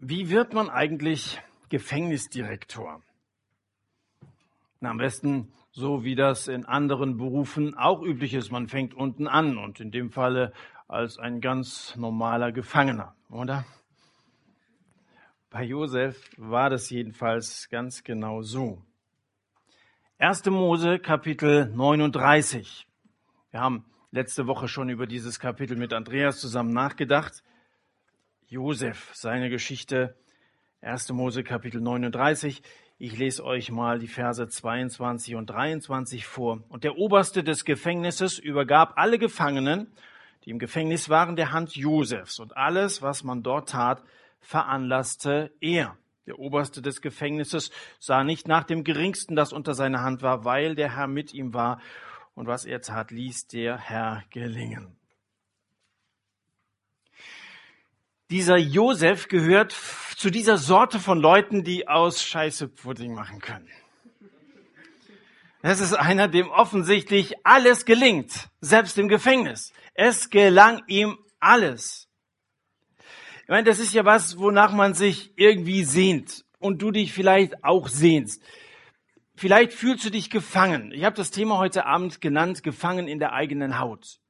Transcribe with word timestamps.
Wie 0.00 0.30
wird 0.30 0.54
man 0.54 0.70
eigentlich 0.70 1.42
Gefängnisdirektor? 1.70 3.02
Na, 4.78 4.90
am 4.90 4.98
besten 4.98 5.52
so, 5.72 6.04
wie 6.04 6.14
das 6.14 6.46
in 6.46 6.66
anderen 6.66 7.16
Berufen 7.16 7.76
auch 7.76 8.00
üblich 8.02 8.32
ist. 8.34 8.52
Man 8.52 8.68
fängt 8.68 8.94
unten 8.94 9.26
an 9.26 9.58
und 9.58 9.80
in 9.80 9.90
dem 9.90 10.12
Falle 10.12 10.52
als 10.86 11.18
ein 11.18 11.40
ganz 11.40 11.96
normaler 11.96 12.52
Gefangener, 12.52 13.16
oder? 13.28 13.64
Bei 15.50 15.64
Josef 15.64 16.30
war 16.36 16.70
das 16.70 16.90
jedenfalls 16.90 17.68
ganz 17.68 18.04
genau 18.04 18.42
so. 18.42 18.80
1. 20.18 20.46
Mose 20.46 21.00
Kapitel 21.00 21.72
39. 21.74 22.86
Wir 23.50 23.60
haben 23.60 23.84
letzte 24.12 24.46
Woche 24.46 24.68
schon 24.68 24.90
über 24.90 25.08
dieses 25.08 25.40
Kapitel 25.40 25.76
mit 25.76 25.92
Andreas 25.92 26.38
zusammen 26.38 26.72
nachgedacht. 26.72 27.42
Josef, 28.50 29.10
seine 29.12 29.50
Geschichte, 29.50 30.16
1. 30.80 31.10
Mose 31.10 31.44
Kapitel 31.44 31.82
39. 31.82 32.62
Ich 32.96 33.18
lese 33.18 33.44
euch 33.44 33.70
mal 33.70 33.98
die 33.98 34.08
Verse 34.08 34.48
22 34.48 35.34
und 35.34 35.50
23 35.50 36.24
vor. 36.24 36.62
Und 36.70 36.82
der 36.82 36.96
Oberste 36.96 37.44
des 37.44 37.66
Gefängnisses 37.66 38.38
übergab 38.38 38.94
alle 38.96 39.18
Gefangenen, 39.18 39.92
die 40.46 40.50
im 40.50 40.58
Gefängnis 40.58 41.10
waren, 41.10 41.36
der 41.36 41.52
Hand 41.52 41.76
Josefs. 41.76 42.38
Und 42.38 42.56
alles, 42.56 43.02
was 43.02 43.22
man 43.22 43.42
dort 43.42 43.68
tat, 43.68 44.02
veranlasste 44.40 45.52
er. 45.60 45.98
Der 46.26 46.38
Oberste 46.38 46.80
des 46.80 47.02
Gefängnisses 47.02 47.70
sah 47.98 48.24
nicht 48.24 48.48
nach 48.48 48.64
dem 48.64 48.82
Geringsten, 48.82 49.36
das 49.36 49.52
unter 49.52 49.74
seiner 49.74 50.00
Hand 50.00 50.22
war, 50.22 50.46
weil 50.46 50.74
der 50.74 50.96
Herr 50.96 51.06
mit 51.06 51.34
ihm 51.34 51.52
war. 51.52 51.82
Und 52.34 52.46
was 52.46 52.64
er 52.64 52.80
tat, 52.80 53.10
ließ 53.10 53.48
der 53.48 53.76
Herr 53.76 54.24
gelingen. 54.30 54.97
Dieser 58.30 58.58
Josef 58.58 59.28
gehört 59.28 59.74
zu 60.16 60.28
dieser 60.28 60.58
Sorte 60.58 61.00
von 61.00 61.18
Leuten, 61.18 61.64
die 61.64 61.88
aus 61.88 62.22
Scheiße 62.22 62.68
Pudding 62.68 63.14
machen 63.14 63.40
können. 63.40 63.68
Das 65.62 65.80
ist 65.80 65.94
einer, 65.94 66.28
dem 66.28 66.50
offensichtlich 66.50 67.34
alles 67.44 67.86
gelingt, 67.86 68.50
selbst 68.60 68.98
im 68.98 69.08
Gefängnis. 69.08 69.72
Es 69.94 70.28
gelang 70.28 70.82
ihm 70.88 71.16
alles. 71.40 72.08
Ich 73.42 73.48
meine, 73.48 73.64
das 73.64 73.78
ist 73.78 73.94
ja 73.94 74.04
was, 74.04 74.38
wonach 74.38 74.72
man 74.72 74.92
sich 74.92 75.32
irgendwie 75.36 75.84
sehnt 75.84 76.44
und 76.58 76.82
du 76.82 76.90
dich 76.90 77.14
vielleicht 77.14 77.64
auch 77.64 77.88
sehnst. 77.88 78.42
Vielleicht 79.36 79.72
fühlst 79.72 80.04
du 80.04 80.10
dich 80.10 80.28
gefangen. 80.28 80.92
Ich 80.92 81.04
habe 81.04 81.16
das 81.16 81.30
Thema 81.30 81.56
heute 81.56 81.86
Abend 81.86 82.20
genannt, 82.20 82.62
gefangen 82.62 83.08
in 83.08 83.20
der 83.20 83.32
eigenen 83.32 83.78
Haut. 83.78 84.20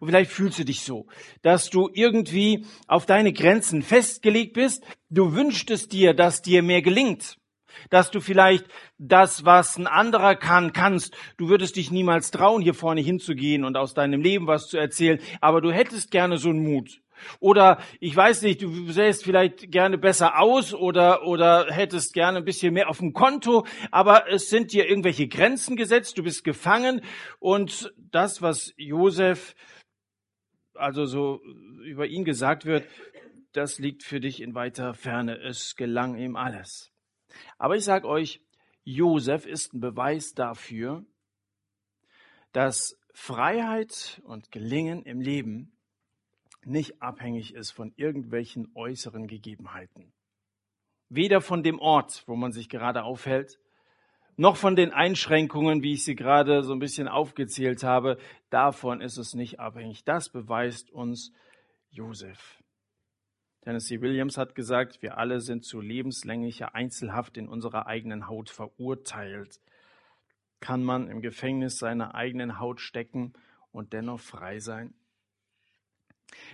Und 0.00 0.08
vielleicht 0.08 0.30
fühlst 0.30 0.58
du 0.58 0.64
dich 0.64 0.82
so, 0.82 1.06
dass 1.42 1.70
du 1.70 1.90
irgendwie 1.92 2.66
auf 2.86 3.06
deine 3.06 3.32
Grenzen 3.32 3.82
festgelegt 3.82 4.54
bist. 4.54 4.84
Du 5.10 5.34
wünschtest 5.34 5.92
dir, 5.92 6.14
dass 6.14 6.42
dir 6.42 6.62
mehr 6.62 6.82
gelingt. 6.82 7.36
Dass 7.90 8.10
du 8.10 8.20
vielleicht 8.20 8.66
das, 8.98 9.44
was 9.44 9.76
ein 9.76 9.86
anderer 9.86 10.34
kann, 10.34 10.72
kannst. 10.72 11.16
Du 11.36 11.48
würdest 11.48 11.76
dich 11.76 11.90
niemals 11.90 12.30
trauen, 12.30 12.62
hier 12.62 12.74
vorne 12.74 13.00
hinzugehen 13.00 13.64
und 13.64 13.76
aus 13.76 13.94
deinem 13.94 14.20
Leben 14.20 14.46
was 14.46 14.68
zu 14.68 14.78
erzählen. 14.78 15.20
Aber 15.40 15.60
du 15.60 15.70
hättest 15.70 16.10
gerne 16.10 16.38
so 16.38 16.48
einen 16.50 16.62
Mut. 16.62 17.00
Oder 17.40 17.82
ich 18.00 18.14
weiß 18.14 18.42
nicht, 18.42 18.62
du 18.62 18.90
sähst 18.90 19.24
vielleicht 19.24 19.70
gerne 19.70 19.98
besser 19.98 20.38
aus 20.38 20.74
oder, 20.74 21.26
oder 21.26 21.66
hättest 21.70 22.12
gerne 22.12 22.38
ein 22.38 22.44
bisschen 22.44 22.74
mehr 22.74 22.88
auf 22.88 22.98
dem 22.98 23.12
Konto, 23.12 23.66
aber 23.90 24.30
es 24.30 24.50
sind 24.50 24.72
dir 24.72 24.88
irgendwelche 24.88 25.28
Grenzen 25.28 25.76
gesetzt, 25.76 26.18
du 26.18 26.22
bist 26.22 26.44
gefangen 26.44 27.00
und 27.38 27.92
das, 27.96 28.42
was 28.42 28.72
Josef 28.76 29.54
also 30.78 31.04
so 31.04 31.40
über 31.84 32.06
ihn 32.06 32.24
gesagt 32.24 32.64
wird, 32.64 32.84
das 33.52 33.78
liegt 33.78 34.04
für 34.04 34.20
dich 34.20 34.40
in 34.40 34.54
weiter 34.54 34.94
Ferne. 34.94 35.36
Es 35.38 35.74
gelang 35.76 36.16
ihm 36.16 36.36
alles. 36.36 36.92
Aber 37.58 37.76
ich 37.76 37.84
sage 37.84 38.06
euch, 38.06 38.40
Josef 38.84 39.46
ist 39.46 39.74
ein 39.74 39.80
Beweis 39.80 40.32
dafür, 40.32 41.04
dass 42.52 42.98
Freiheit 43.12 44.22
und 44.24 44.50
Gelingen 44.52 45.02
im 45.02 45.20
Leben 45.20 45.77
nicht 46.68 47.02
abhängig 47.02 47.54
ist 47.54 47.70
von 47.70 47.92
irgendwelchen 47.96 48.70
äußeren 48.74 49.26
Gegebenheiten. 49.26 50.12
Weder 51.08 51.40
von 51.40 51.62
dem 51.62 51.78
Ort, 51.78 52.24
wo 52.26 52.36
man 52.36 52.52
sich 52.52 52.68
gerade 52.68 53.02
aufhält, 53.02 53.58
noch 54.36 54.56
von 54.56 54.76
den 54.76 54.92
Einschränkungen, 54.92 55.82
wie 55.82 55.94
ich 55.94 56.04
sie 56.04 56.14
gerade 56.14 56.62
so 56.62 56.72
ein 56.72 56.78
bisschen 56.78 57.08
aufgezählt 57.08 57.82
habe, 57.82 58.18
davon 58.50 59.00
ist 59.00 59.16
es 59.16 59.34
nicht 59.34 59.58
abhängig. 59.58 60.04
Das 60.04 60.30
beweist 60.30 60.90
uns 60.92 61.32
Josef. 61.90 62.62
Tennessee 63.62 64.00
Williams 64.00 64.38
hat 64.38 64.54
gesagt, 64.54 65.02
wir 65.02 65.18
alle 65.18 65.40
sind 65.40 65.64
zu 65.64 65.80
lebenslänglicher 65.80 66.74
Einzelhaft 66.74 67.36
in 67.36 67.48
unserer 67.48 67.86
eigenen 67.86 68.28
Haut 68.28 68.48
verurteilt. 68.48 69.60
Kann 70.60 70.84
man 70.84 71.08
im 71.08 71.20
Gefängnis 71.20 71.78
seiner 71.78 72.14
eigenen 72.14 72.60
Haut 72.60 72.80
stecken 72.80 73.32
und 73.72 73.92
dennoch 73.92 74.20
frei 74.20 74.60
sein? 74.60 74.94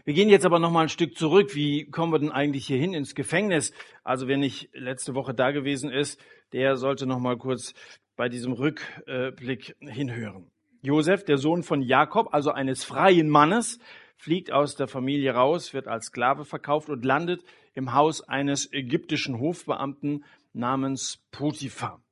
Wir 0.04 0.14
gehen 0.14 0.28
jetzt 0.28 0.44
aber 0.44 0.58
noch 0.58 0.70
mal 0.70 0.82
ein 0.82 0.88
Stück 0.88 1.16
zurück. 1.16 1.54
Wie 1.54 1.86
kommen 1.86 2.12
wir 2.12 2.18
denn 2.18 2.32
eigentlich 2.32 2.66
hier 2.66 2.78
hin 2.78 2.94
ins 2.94 3.14
Gefängnis? 3.14 3.72
Also 4.02 4.28
wer 4.28 4.36
nicht 4.36 4.68
letzte 4.74 5.14
Woche 5.14 5.34
da 5.34 5.50
gewesen 5.50 5.90
ist, 5.90 6.20
der 6.52 6.76
sollte 6.76 7.06
noch 7.06 7.18
mal 7.18 7.36
kurz 7.36 7.74
bei 8.16 8.28
diesem 8.28 8.52
Rückblick 8.52 9.76
hinhören. 9.80 10.50
Josef, 10.82 11.24
der 11.24 11.38
Sohn 11.38 11.62
von 11.62 11.80
Jakob, 11.80 12.32
also 12.32 12.50
eines 12.50 12.84
freien 12.84 13.28
Mannes, 13.30 13.78
fliegt 14.16 14.52
aus 14.52 14.76
der 14.76 14.86
Familie 14.86 15.32
raus, 15.32 15.72
wird 15.74 15.88
als 15.88 16.06
Sklave 16.06 16.44
verkauft 16.44 16.91
und 16.91 17.04
landet 17.04 17.42
im 17.72 17.94
Haus 17.94 18.20
eines 18.20 18.72
ägyptischen 18.72 19.41
Hofbeamten 19.41 20.24
namens 20.52 21.24
Potiphar. 21.30 22.02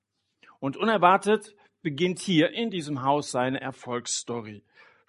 Und 0.58 0.76
unerwartet 0.76 1.54
beginnt 1.82 2.18
hier 2.18 2.50
in 2.50 2.70
diesem 2.70 3.02
Haus 3.02 3.30
seine 3.30 3.60
Erfolgsstory. 3.60 4.62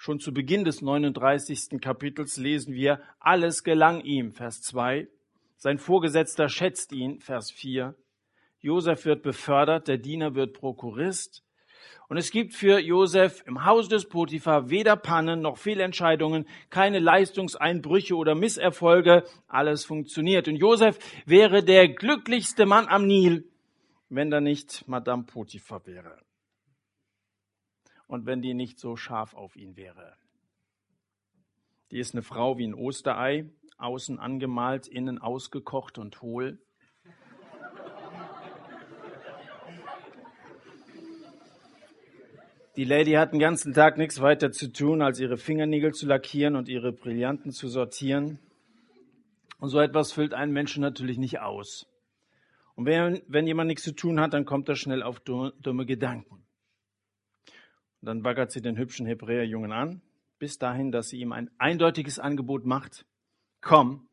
Schon 0.06 0.20
zu 0.20 0.34
Beginn 0.34 0.66
des 0.66 0.82
39. 0.82 1.80
Kapitels 1.80 2.36
lesen 2.36 2.74
wir, 2.74 3.00
alles 3.22 3.64
gelang 3.64 4.02
ihm, 4.02 4.34
Vers 4.34 4.62
2. 4.62 5.08
Sein 5.56 5.78
Vorgesetzter 5.78 6.50
schätzt 6.50 6.92
ihn, 6.92 7.22
Vers 7.22 7.52
4. 7.52 7.96
Josef 8.60 9.06
wird 9.06 9.24
befördert, 9.24 9.88
der 9.88 9.98
Diener 9.98 10.36
wird 10.36 10.56
Prokurist. 10.56 11.42
Und 12.10 12.18
es 12.18 12.32
gibt 12.32 12.54
für 12.54 12.80
Josef 12.80 13.44
im 13.48 13.64
Haus 13.64 13.88
des 13.88 14.10
Potiphar 14.10 14.70
weder 14.70 14.98
Pannen 14.98 15.40
noch 15.40 15.56
Fehlentscheidungen, 15.58 16.50
keine 16.70 17.00
Leistungseinbrüche 17.00 18.18
oder 18.18 18.36
Misserfolge. 18.36 19.24
Alles 19.48 19.86
funktioniert. 19.86 20.50
Und 20.50 20.58
Josef 20.58 21.00
wäre 21.26 21.64
der 21.64 21.88
glücklichste 21.88 22.66
Mann 22.66 22.90
am 22.90 23.08
Nil, 23.08 23.46
wenn 24.10 24.30
da 24.30 24.42
nicht 24.42 24.86
Madame 24.86 25.24
Potiphar 25.24 25.88
wäre 25.88 26.18
und 28.08 28.26
wenn 28.26 28.42
die 28.42 28.54
nicht 28.54 28.80
so 28.80 28.96
scharf 28.96 29.34
auf 29.34 29.56
ihn 29.56 29.76
wäre. 29.76 30.16
Die 31.92 32.00
ist 32.00 32.14
eine 32.14 32.24
Frau 32.24 32.58
wie 32.58 32.68
ein 32.68 32.74
Osterei, 32.74 33.50
außen 33.78 34.20
angemalt, 34.20 34.88
innen 34.88 35.20
ausgekocht 35.20 35.98
und 35.98 36.22
hohl. 36.22 36.60
Die 42.76 42.86
Lady 42.86 43.12
hat 43.12 43.34
den 43.34 43.40
ganzen 43.40 43.74
Tag 43.74 44.00
nichts 44.00 44.20
weiter 44.20 44.52
zu 44.52 44.72
tun, 44.72 45.04
als 45.04 45.20
ihre 45.20 45.38
Fingernägel 45.38 45.94
zu 45.94 46.08
lackieren 46.08 46.56
und 46.56 46.68
ihre 46.68 46.92
Brillanten 46.92 47.52
zu 47.52 47.68
sortieren. 47.68 48.40
Und 49.60 49.70
so 49.70 49.80
etwas 49.80 50.12
füllt 50.12 50.34
einen 50.34 50.52
Menschen 50.52 50.82
natürlich 50.82 51.20
nicht 51.20 51.40
aus. 51.40 51.88
Und 52.74 52.88
wenn, 52.88 53.22
wenn 53.28 53.46
jemand 53.46 53.68
nichts 53.68 53.84
zu 53.84 53.94
tun 53.94 54.20
hat, 54.20 54.34
dann 54.34 54.46
kommt 54.46 54.68
er 54.70 54.76
schnell 54.76 55.04
auf 55.04 55.20
dumme 55.20 55.86
Gedanken. 55.86 56.44
Dann 58.04 58.22
baggert 58.22 58.52
sie 58.52 58.62
den 58.62 58.78
hübschen 58.78 59.06
Hebräerjungen 59.06 59.72
an, 59.72 60.02
bis 60.38 60.58
dahin, 60.58 60.92
dass 60.92 61.08
sie 61.08 61.20
ihm 61.20 61.32
ein 61.32 61.50
eindeutiges 61.58 62.20
Angebot 62.20 62.66
macht. 62.66 63.06
Komm, 63.62 64.10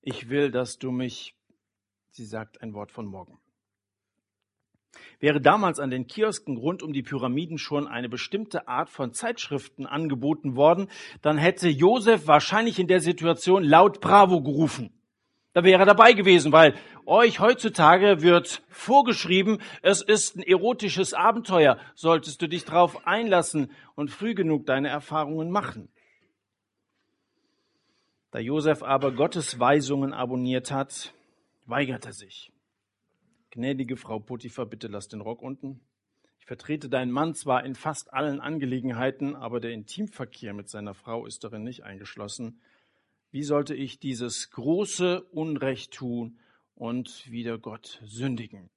ich 0.00 0.28
will, 0.28 0.52
dass 0.52 0.78
du 0.78 0.92
mich, 0.92 1.34
sie 2.10 2.24
sagt 2.24 2.62
ein 2.62 2.72
Wort 2.72 2.92
von 2.92 3.04
morgen. 3.04 3.38
Wäre 5.18 5.40
damals 5.40 5.80
an 5.80 5.90
den 5.90 6.06
Kiosken 6.06 6.56
rund 6.56 6.84
um 6.84 6.92
die 6.92 7.02
Pyramiden 7.02 7.58
schon 7.58 7.88
eine 7.88 8.08
bestimmte 8.08 8.68
Art 8.68 8.90
von 8.90 9.12
Zeitschriften 9.12 9.86
angeboten 9.86 10.54
worden, 10.54 10.88
dann 11.20 11.36
hätte 11.36 11.68
Josef 11.68 12.28
wahrscheinlich 12.28 12.78
in 12.78 12.86
der 12.86 13.00
Situation 13.00 13.64
laut 13.64 14.00
Bravo 14.00 14.40
gerufen 14.40 14.92
da 15.52 15.64
wäre 15.64 15.80
er 15.80 15.86
dabei 15.86 16.12
gewesen, 16.12 16.52
weil 16.52 16.74
euch 17.04 17.40
heutzutage 17.40 18.22
wird 18.22 18.62
vorgeschrieben, 18.68 19.58
es 19.82 20.02
ist 20.02 20.36
ein 20.36 20.42
erotisches 20.42 21.14
Abenteuer, 21.14 21.78
solltest 21.94 22.40
du 22.40 22.48
dich 22.48 22.64
darauf 22.64 23.06
einlassen 23.06 23.70
und 23.94 24.10
früh 24.10 24.34
genug 24.34 24.66
deine 24.66 24.88
Erfahrungen 24.88 25.50
machen. 25.50 25.88
Da 28.30 28.38
Josef 28.38 28.82
aber 28.82 29.12
Gottes 29.12 29.60
Weisungen 29.60 30.14
abonniert 30.14 30.70
hat, 30.70 31.12
weigert 31.66 32.06
er 32.06 32.14
sich. 32.14 32.50
Gnädige 33.50 33.98
Frau 33.98 34.18
Potiphar, 34.18 34.64
bitte 34.64 34.88
lass 34.88 35.08
den 35.08 35.20
Rock 35.20 35.42
unten. 35.42 35.80
Ich 36.38 36.46
vertrete 36.46 36.88
deinen 36.88 37.12
Mann 37.12 37.34
zwar 37.34 37.64
in 37.64 37.74
fast 37.74 38.12
allen 38.14 38.40
Angelegenheiten, 38.40 39.36
aber 39.36 39.60
der 39.60 39.72
Intimverkehr 39.72 40.54
mit 40.54 40.70
seiner 40.70 40.94
Frau 40.94 41.26
ist 41.26 41.44
darin 41.44 41.62
nicht 41.62 41.84
eingeschlossen. 41.84 42.60
Wie 43.32 43.42
sollte 43.42 43.74
ich 43.74 43.98
dieses 43.98 44.50
große 44.50 45.22
Unrecht 45.32 45.92
tun 45.92 46.38
und 46.74 47.30
wieder 47.30 47.58
Gott 47.58 48.00
sündigen. 48.04 48.68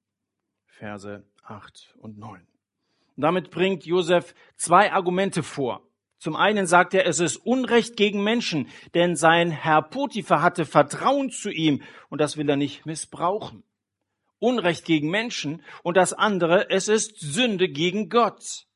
Verse 0.66 1.24
8 1.42 1.96
und 1.98 2.18
9. 2.18 2.40
Und 3.16 3.22
damit 3.22 3.50
bringt 3.50 3.84
Josef 3.84 4.34
zwei 4.56 4.92
Argumente 4.92 5.42
vor. 5.42 5.82
Zum 6.18 6.36
einen 6.36 6.66
sagt 6.66 6.94
er, 6.94 7.06
es 7.06 7.20
ist 7.20 7.36
Unrecht 7.36 7.96
gegen 7.96 8.22
Menschen, 8.22 8.68
denn 8.94 9.16
sein 9.16 9.50
Herr 9.50 9.82
Potiphar 9.82 10.40
hatte 10.40 10.64
Vertrauen 10.64 11.30
zu 11.30 11.50
ihm 11.50 11.82
und 12.08 12.20
das 12.20 12.36
will 12.36 12.48
er 12.48 12.56
nicht 12.56 12.86
missbrauchen. 12.86 13.62
Unrecht 14.38 14.84
gegen 14.84 15.10
Menschen 15.10 15.62
und 15.82 15.96
das 15.96 16.12
andere, 16.12 16.70
es 16.70 16.88
ist 16.88 17.18
Sünde 17.18 17.68
gegen 17.68 18.08
Gott. 18.08 18.66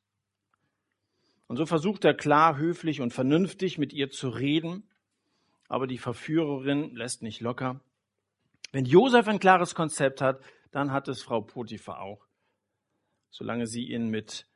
Und 1.47 1.57
so 1.57 1.65
versucht 1.65 2.05
er 2.05 2.13
klar, 2.13 2.57
höflich 2.57 3.01
und 3.01 3.13
vernünftig 3.13 3.77
mit 3.77 3.93
ihr 3.93 4.09
zu 4.09 4.29
reden, 4.29 4.83
aber 5.71 5.87
die 5.87 5.97
Verführerin 5.97 6.93
lässt 6.97 7.21
nicht 7.21 7.39
locker. 7.39 7.79
Wenn 8.73 8.83
Josef 8.83 9.29
ein 9.29 9.39
klares 9.39 9.73
Konzept 9.73 10.19
hat, 10.19 10.41
dann 10.71 10.91
hat 10.91 11.07
es 11.07 11.23
Frau 11.23 11.39
Potiphar 11.39 12.01
auch. 12.01 12.27
Solange 13.29 13.67
sie 13.67 13.89
ihn 13.89 14.09
mit 14.09 14.47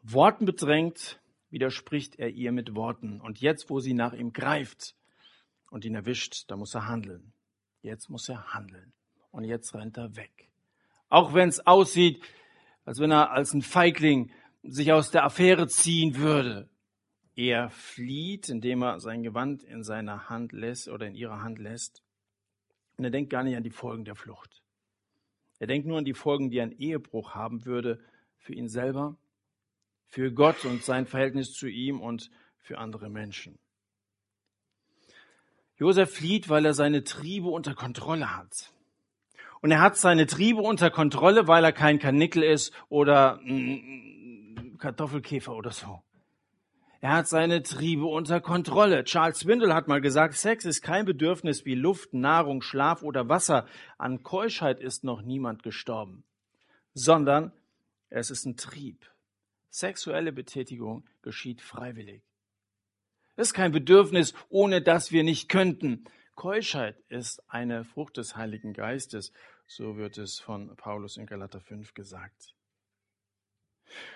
Worten 0.00 0.46
bedrängt, 0.46 1.20
widerspricht 1.50 2.18
er 2.18 2.30
ihr 2.30 2.50
mit 2.50 2.74
Worten. 2.74 3.20
Und 3.20 3.42
jetzt, 3.42 3.68
wo 3.68 3.80
sie 3.80 3.92
nach 3.92 4.14
ihm 4.14 4.32
greift 4.32 4.94
und 5.68 5.84
ihn 5.84 5.94
erwischt, 5.94 6.44
da 6.48 6.56
muss 6.56 6.74
er 6.74 6.88
handeln. 6.88 7.34
Jetzt 7.82 8.08
muss 8.08 8.26
er 8.30 8.54
handeln. 8.54 8.94
Und 9.32 9.44
jetzt 9.44 9.74
rennt 9.74 9.98
er 9.98 10.16
weg. 10.16 10.48
Auch 11.10 11.34
wenn 11.34 11.50
es 11.50 11.66
aussieht, 11.66 12.24
als 12.86 13.00
wenn 13.00 13.10
er 13.10 13.32
als 13.32 13.52
ein 13.52 13.60
Feigling 13.60 14.30
sich 14.62 14.92
aus 14.92 15.10
der 15.10 15.24
Affäre 15.24 15.68
ziehen 15.68 16.16
würde. 16.16 16.70
Er 17.36 17.70
flieht, 17.70 18.48
indem 18.48 18.82
er 18.82 19.00
sein 19.00 19.22
Gewand 19.22 19.64
in 19.64 19.82
seiner 19.82 20.28
Hand 20.28 20.52
lässt 20.52 20.88
oder 20.88 21.06
in 21.06 21.14
ihrer 21.14 21.42
Hand 21.42 21.58
lässt. 21.58 22.02
Und 22.96 23.04
er 23.04 23.10
denkt 23.10 23.30
gar 23.30 23.42
nicht 23.42 23.56
an 23.56 23.64
die 23.64 23.70
Folgen 23.70 24.04
der 24.04 24.14
Flucht. 24.14 24.62
Er 25.58 25.66
denkt 25.66 25.86
nur 25.86 25.98
an 25.98 26.04
die 26.04 26.14
Folgen, 26.14 26.50
die 26.50 26.60
ein 26.60 26.72
Ehebruch 26.72 27.34
haben 27.34 27.64
würde 27.64 27.98
für 28.38 28.54
ihn 28.54 28.68
selber, 28.68 29.16
für 30.06 30.32
Gott 30.32 30.64
und 30.64 30.84
sein 30.84 31.06
Verhältnis 31.06 31.52
zu 31.52 31.66
ihm 31.66 32.00
und 32.00 32.30
für 32.60 32.78
andere 32.78 33.10
Menschen. 33.10 33.58
Josef 35.76 36.14
flieht, 36.14 36.48
weil 36.48 36.64
er 36.66 36.74
seine 36.74 37.02
Triebe 37.02 37.48
unter 37.48 37.74
Kontrolle 37.74 38.36
hat. 38.36 38.72
Und 39.60 39.72
er 39.72 39.80
hat 39.80 39.96
seine 39.96 40.26
Triebe 40.26 40.60
unter 40.60 40.90
Kontrolle, 40.90 41.48
weil 41.48 41.64
er 41.64 41.72
kein 41.72 41.98
Kanickel 41.98 42.44
ist 42.44 42.72
oder 42.88 43.40
Kartoffelkäfer 44.78 45.52
oder 45.54 45.72
so. 45.72 46.03
Er 47.04 47.12
hat 47.12 47.28
seine 47.28 47.62
Triebe 47.62 48.06
unter 48.06 48.40
Kontrolle. 48.40 49.04
Charles 49.04 49.40
Swindle 49.40 49.74
hat 49.74 49.88
mal 49.88 50.00
gesagt, 50.00 50.36
Sex 50.36 50.64
ist 50.64 50.80
kein 50.80 51.04
Bedürfnis 51.04 51.66
wie 51.66 51.74
Luft, 51.74 52.14
Nahrung, 52.14 52.62
Schlaf 52.62 53.02
oder 53.02 53.28
Wasser. 53.28 53.66
An 53.98 54.22
Keuschheit 54.22 54.80
ist 54.80 55.04
noch 55.04 55.20
niemand 55.20 55.62
gestorben, 55.62 56.24
sondern 56.94 57.52
es 58.08 58.30
ist 58.30 58.46
ein 58.46 58.56
Trieb. 58.56 59.04
Sexuelle 59.68 60.32
Betätigung 60.32 61.04
geschieht 61.20 61.60
freiwillig. 61.60 62.22
Es 63.36 63.48
ist 63.48 63.52
kein 63.52 63.72
Bedürfnis, 63.72 64.32
ohne 64.48 64.80
dass 64.80 65.12
wir 65.12 65.24
nicht 65.24 65.50
könnten. 65.50 66.06
Keuschheit 66.36 66.96
ist 67.10 67.42
eine 67.50 67.84
Frucht 67.84 68.16
des 68.16 68.34
Heiligen 68.34 68.72
Geistes. 68.72 69.30
So 69.66 69.98
wird 69.98 70.16
es 70.16 70.40
von 70.40 70.74
Paulus 70.76 71.18
in 71.18 71.26
Galater 71.26 71.60
5 71.60 71.92
gesagt. 71.92 72.54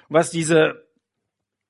Was 0.09 0.31
diese 0.31 0.88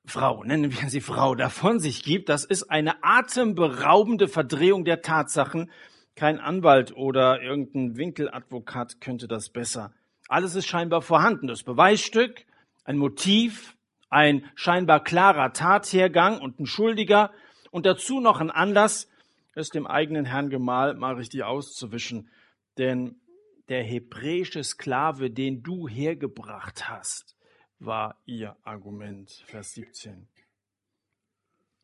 Frau, 0.04 0.42
nennen 0.42 0.72
wir 0.72 0.88
sie 0.88 1.00
Frau, 1.00 1.34
davon 1.34 1.80
sich 1.80 2.02
gibt, 2.02 2.28
das 2.28 2.44
ist 2.44 2.70
eine 2.70 3.02
atemberaubende 3.02 4.28
Verdrehung 4.28 4.84
der 4.84 5.02
Tatsachen. 5.02 5.70
Kein 6.14 6.40
Anwalt 6.40 6.96
oder 6.96 7.42
irgendein 7.42 7.96
Winkeladvokat 7.96 9.00
könnte 9.00 9.28
das 9.28 9.50
besser. 9.50 9.92
Alles 10.28 10.54
ist 10.54 10.66
scheinbar 10.66 11.02
vorhanden. 11.02 11.46
Das 11.46 11.62
Beweisstück, 11.62 12.44
ein 12.84 12.96
Motiv, 12.96 13.76
ein 14.10 14.44
scheinbar 14.54 15.04
klarer 15.04 15.52
Tathergang 15.52 16.40
und 16.40 16.58
ein 16.58 16.66
Schuldiger 16.66 17.30
und 17.70 17.86
dazu 17.86 18.20
noch 18.20 18.40
ein 18.40 18.50
Anlass, 18.50 19.08
es 19.54 19.68
dem 19.70 19.86
eigenen 19.86 20.24
Herrn 20.24 20.50
Gemahl 20.50 20.94
mal 20.94 21.14
richtig 21.14 21.44
auszuwischen. 21.44 22.30
Denn 22.78 23.20
der 23.68 23.82
hebräische 23.82 24.64
Sklave, 24.64 25.30
den 25.30 25.62
du 25.62 25.88
hergebracht 25.88 26.88
hast, 26.88 27.36
war 27.78 28.16
ihr 28.26 28.56
Argument. 28.64 29.30
Vers 29.46 29.74
17. 29.74 30.26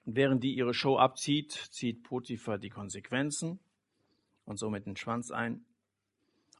Und 0.06 0.16
während 0.16 0.44
die 0.44 0.54
ihre 0.54 0.74
Show 0.74 0.98
abzieht, 0.98 1.52
zieht 1.52 2.02
Potiphar 2.02 2.58
die 2.58 2.70
Konsequenzen 2.70 3.58
und 4.44 4.58
somit 4.58 4.86
den 4.86 4.96
Schwanz 4.96 5.30
ein. 5.30 5.64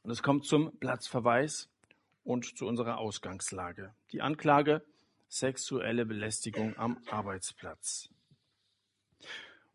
Und 0.03 0.11
es 0.11 0.23
kommt 0.23 0.45
zum 0.45 0.77
Platzverweis 0.77 1.69
und 2.23 2.57
zu 2.57 2.65
unserer 2.65 2.97
Ausgangslage. 2.97 3.93
Die 4.11 4.21
Anklage 4.21 4.83
sexuelle 5.27 6.05
Belästigung 6.05 6.77
am 6.77 6.97
Arbeitsplatz. 7.09 8.09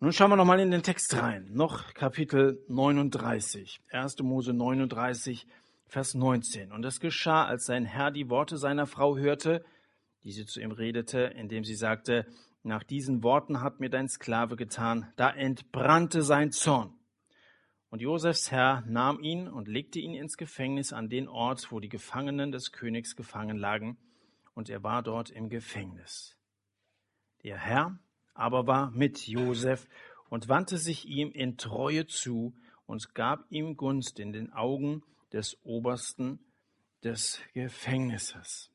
Nun 0.00 0.12
schauen 0.12 0.30
wir 0.30 0.36
nochmal 0.36 0.60
in 0.60 0.70
den 0.70 0.82
Text 0.82 1.14
rein. 1.14 1.50
Noch 1.52 1.92
Kapitel 1.92 2.64
39. 2.68 3.80
1. 3.90 4.18
Mose 4.20 4.54
39, 4.54 5.46
Vers 5.90 6.14
19. 6.14 6.70
Und 6.70 6.84
es 6.84 7.00
geschah, 7.00 7.46
als 7.46 7.66
sein 7.66 7.84
Herr 7.84 8.12
die 8.12 8.30
Worte 8.30 8.58
seiner 8.58 8.86
Frau 8.86 9.16
hörte, 9.16 9.64
die 10.22 10.30
sie 10.30 10.46
zu 10.46 10.60
ihm 10.60 10.70
redete, 10.70 11.18
indem 11.22 11.64
sie 11.64 11.74
sagte, 11.74 12.26
nach 12.62 12.84
diesen 12.84 13.24
Worten 13.24 13.60
hat 13.60 13.80
mir 13.80 13.90
dein 13.90 14.08
Sklave 14.08 14.54
getan, 14.54 15.12
da 15.16 15.30
entbrannte 15.30 16.22
sein 16.22 16.52
Zorn. 16.52 16.94
Und 17.88 18.00
Josefs 18.00 18.52
Herr 18.52 18.84
nahm 18.86 19.18
ihn 19.18 19.48
und 19.48 19.66
legte 19.66 19.98
ihn 19.98 20.14
ins 20.14 20.36
Gefängnis 20.36 20.92
an 20.92 21.08
den 21.08 21.26
Ort, 21.26 21.72
wo 21.72 21.80
die 21.80 21.88
Gefangenen 21.88 22.52
des 22.52 22.70
Königs 22.70 23.16
gefangen 23.16 23.56
lagen, 23.56 23.98
und 24.54 24.70
er 24.70 24.84
war 24.84 25.02
dort 25.02 25.30
im 25.30 25.48
Gefängnis. 25.48 26.36
Der 27.42 27.58
Herr 27.58 27.98
aber 28.34 28.68
war 28.68 28.92
mit 28.92 29.26
Josef 29.26 29.88
und 30.28 30.48
wandte 30.48 30.78
sich 30.78 31.08
ihm 31.08 31.32
in 31.32 31.56
Treue 31.56 32.06
zu 32.06 32.54
und 32.86 33.12
gab 33.16 33.50
ihm 33.50 33.76
Gunst 33.76 34.20
in 34.20 34.32
den 34.32 34.52
Augen 34.52 35.02
des 35.32 35.58
Obersten 35.64 36.38
des 37.02 37.40
Gefängnisses. 37.54 38.70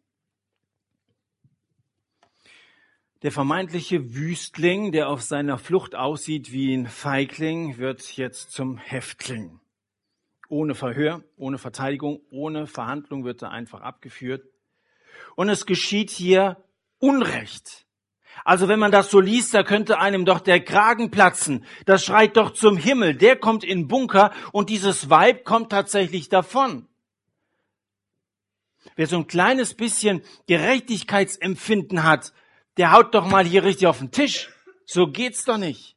Der 3.21 3.31
vermeintliche 3.31 4.13
Wüstling, 4.13 4.91
der 4.91 5.09
auf 5.09 5.21
seiner 5.21 5.57
Flucht 5.57 5.95
aussieht 5.95 6.51
wie 6.51 6.75
ein 6.75 6.87
Feigling, 6.87 7.77
wird 7.77 8.17
jetzt 8.17 8.51
zum 8.51 8.77
Häftling. 8.77 9.59
Ohne 10.47 10.75
Verhör, 10.75 11.23
ohne 11.37 11.57
Verteidigung, 11.57 12.21
ohne 12.29 12.67
Verhandlung 12.67 13.25
wird 13.25 13.41
er 13.41 13.51
einfach 13.51 13.81
abgeführt. 13.81 14.47
Und 15.35 15.49
es 15.49 15.65
geschieht 15.65 16.11
hier 16.11 16.63
Unrecht. 16.99 17.84
Also 18.43 18.67
wenn 18.67 18.79
man 18.79 18.91
das 18.91 19.09
so 19.09 19.19
liest, 19.19 19.53
da 19.53 19.63
könnte 19.63 19.99
einem 19.99 20.25
doch 20.25 20.39
der 20.39 20.59
Kragen 20.59 21.09
platzen. 21.09 21.65
Das 21.85 22.03
schreit 22.03 22.37
doch 22.37 22.51
zum 22.51 22.77
Himmel. 22.77 23.15
Der 23.15 23.35
kommt 23.35 23.63
in 23.63 23.87
Bunker 23.87 24.31
und 24.51 24.69
dieses 24.69 25.09
Weib 25.09 25.45
kommt 25.45 25.71
tatsächlich 25.71 26.29
davon. 26.29 26.87
Wer 28.95 29.07
so 29.07 29.17
ein 29.17 29.27
kleines 29.27 29.73
bisschen 29.73 30.21
Gerechtigkeitsempfinden 30.47 32.03
hat, 32.03 32.33
der 32.77 32.91
haut 32.91 33.15
doch 33.15 33.27
mal 33.27 33.45
hier 33.45 33.63
richtig 33.63 33.87
auf 33.87 33.99
den 33.99 34.11
Tisch. 34.11 34.49
So 34.85 35.07
geht's 35.07 35.45
doch 35.45 35.57
nicht. 35.57 35.95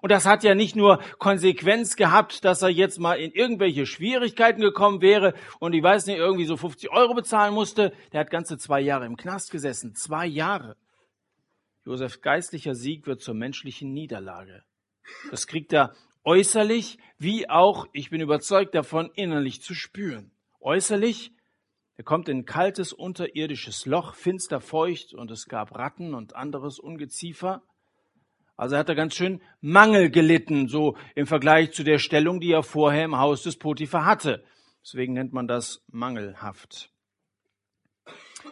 Und 0.00 0.10
das 0.10 0.24
hat 0.24 0.42
ja 0.44 0.54
nicht 0.54 0.76
nur 0.76 1.00
Konsequenz 1.18 1.96
gehabt, 1.96 2.44
dass 2.44 2.62
er 2.62 2.70
jetzt 2.70 2.98
mal 2.98 3.20
in 3.20 3.32
irgendwelche 3.32 3.84
Schwierigkeiten 3.84 4.62
gekommen 4.62 5.02
wäre 5.02 5.34
und 5.58 5.74
ich 5.74 5.82
weiß 5.82 6.06
nicht, 6.06 6.16
irgendwie 6.16 6.46
so 6.46 6.56
50 6.56 6.90
Euro 6.90 7.14
bezahlen 7.14 7.52
musste. 7.52 7.92
Der 8.12 8.20
hat 8.20 8.30
ganze 8.30 8.56
zwei 8.56 8.80
Jahre 8.80 9.04
im 9.04 9.16
Knast 9.16 9.50
gesessen. 9.50 9.94
Zwei 9.94 10.26
Jahre. 10.26 10.76
Josefs 11.84 12.20
geistlicher 12.20 12.74
Sieg 12.74 13.06
wird 13.06 13.20
zur 13.20 13.34
menschlichen 13.34 13.92
Niederlage. 13.92 14.64
Das 15.30 15.46
kriegt 15.46 15.72
er 15.72 15.94
äußerlich 16.24 16.98
wie 17.18 17.48
auch, 17.48 17.86
ich 17.92 18.10
bin 18.10 18.20
überzeugt 18.20 18.74
davon, 18.74 19.10
innerlich 19.14 19.62
zu 19.62 19.74
spüren. 19.74 20.30
Äußerlich, 20.60 21.32
er 21.96 22.04
kommt 22.04 22.28
in 22.28 22.38
ein 22.38 22.44
kaltes 22.44 22.92
unterirdisches 22.92 23.86
Loch, 23.86 24.14
finster 24.14 24.60
feucht 24.60 25.14
und 25.14 25.30
es 25.30 25.46
gab 25.46 25.76
Ratten 25.76 26.14
und 26.14 26.36
anderes 26.36 26.78
Ungeziefer. 26.78 27.62
Also 28.56 28.76
hat 28.76 28.90
er 28.90 28.94
ganz 28.94 29.14
schön 29.14 29.42
Mangel 29.60 30.10
gelitten, 30.10 30.68
so 30.68 30.96
im 31.14 31.26
Vergleich 31.26 31.72
zu 31.72 31.82
der 31.82 31.98
Stellung, 31.98 32.40
die 32.40 32.52
er 32.52 32.62
vorher 32.62 33.04
im 33.04 33.16
Haus 33.16 33.42
des 33.42 33.56
Potiphar 33.56 34.04
hatte. 34.04 34.44
Deswegen 34.82 35.14
nennt 35.14 35.32
man 35.32 35.48
das 35.48 35.82
mangelhaft. 35.88 36.90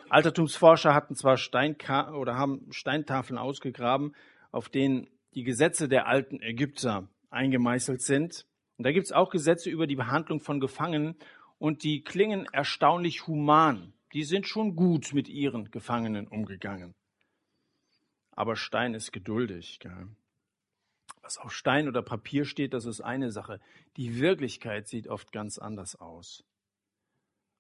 Altertumsforscher 0.09 0.95
hatten 0.95 1.15
zwar 1.15 1.37
Steinka 1.37 2.13
oder 2.15 2.37
haben 2.37 2.67
Steintafeln 2.71 3.39
ausgegraben, 3.39 4.15
auf 4.51 4.69
denen 4.69 5.09
die 5.35 5.45
Gesetze 5.45 5.89
der 5.89 6.07
alten 6.07 6.41
Ägypter 6.41 7.09
eingemeißelt 7.31 8.03
sind. 8.03 8.47
Und 8.77 8.85
da 8.85 8.93
gibt 8.93 9.07
es 9.07 9.13
auch 9.13 9.31
Gesetze 9.31 9.71
über 9.71 9.87
die 9.87 9.97
Behandlung 9.97 10.41
von 10.41 10.61
Gefangenen 10.61 11.17
und 11.59 11.83
die 11.83 12.03
klingen 12.03 12.47
erstaunlich 12.53 13.27
human. 13.27 13.93
Die 14.13 14.25
sind 14.25 14.47
schon 14.47 14.75
gut 14.75 15.13
mit 15.13 15.29
ihren 15.29 15.71
Gefangenen 15.71 16.29
umgegangen. 16.29 16.95
Aber 18.31 18.57
Stein 18.57 18.95
ist 18.95 19.13
geduldig. 19.13 19.81
Gell? 19.81 20.09
Was 21.23 21.39
auf 21.39 21.53
Stein 21.53 21.89
oder 21.89 22.03
Papier 22.03 22.45
steht, 22.45 22.73
das 22.73 22.87
ist 22.87 23.01
eine 23.01 23.31
Sache. 23.33 23.61
Die 23.97 24.21
Wirklichkeit 24.21 24.89
sieht 24.89 25.09
oft 25.09 25.33
ganz 25.33 25.59
anders 25.59 25.97
aus. 25.97 26.45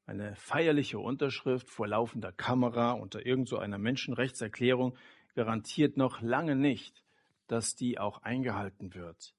Eine 0.08 0.34
feierliche 0.36 0.98
Unterschrift 0.98 1.68
vor 1.68 1.86
laufender 1.86 2.32
Kamera 2.32 2.92
unter 2.92 3.26
irgendeiner 3.26 3.76
so 3.76 3.82
Menschenrechtserklärung 3.82 4.96
garantiert 5.34 5.98
noch 5.98 6.22
lange 6.22 6.56
nicht, 6.56 7.04
dass 7.46 7.74
die 7.74 7.98
auch 7.98 8.22
eingehalten 8.22 8.94
wird. 8.94 9.34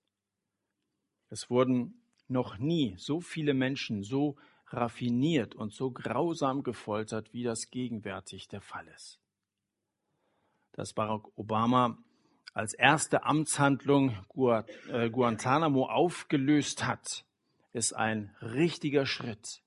Es 1.31 1.49
wurden 1.49 1.99
noch 2.27 2.59
nie 2.59 2.93
so 2.99 3.19
viele 3.19 3.55
Menschen 3.55 4.03
so 4.03 4.35
raffiniert 4.67 5.55
und 5.55 5.73
so 5.73 5.89
grausam 5.89 6.61
gefoltert, 6.61 7.33
wie 7.33 7.41
das 7.41 7.71
gegenwärtig 7.71 8.47
der 8.47 8.61
Fall 8.61 8.87
ist. 8.89 9.19
Dass 10.73 10.93
Barack 10.93 11.35
Obama 11.35 11.97
als 12.53 12.75
erste 12.75 13.23
Amtshandlung 13.23 14.15
äh, 14.91 15.09
Guantanamo 15.09 15.87
aufgelöst 15.87 16.85
hat, 16.85 17.25
ist 17.73 17.93
ein 17.95 18.35
richtiger 18.43 19.07
Schritt. 19.07 19.63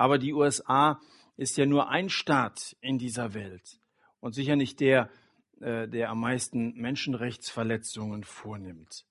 Aber 0.00 0.16
die 0.16 0.32
USA 0.32 0.98
ist 1.36 1.58
ja 1.58 1.66
nur 1.66 1.90
ein 1.90 2.08
Staat 2.08 2.74
in 2.80 2.96
dieser 2.96 3.34
Welt 3.34 3.78
und 4.20 4.34
sicher 4.34 4.56
nicht 4.56 4.80
der, 4.80 5.10
äh, 5.60 5.88
der 5.88 6.08
am 6.08 6.20
meisten 6.20 6.72
Menschenrechtsverletzungen 6.72 8.24
vornimmt. 8.24 9.04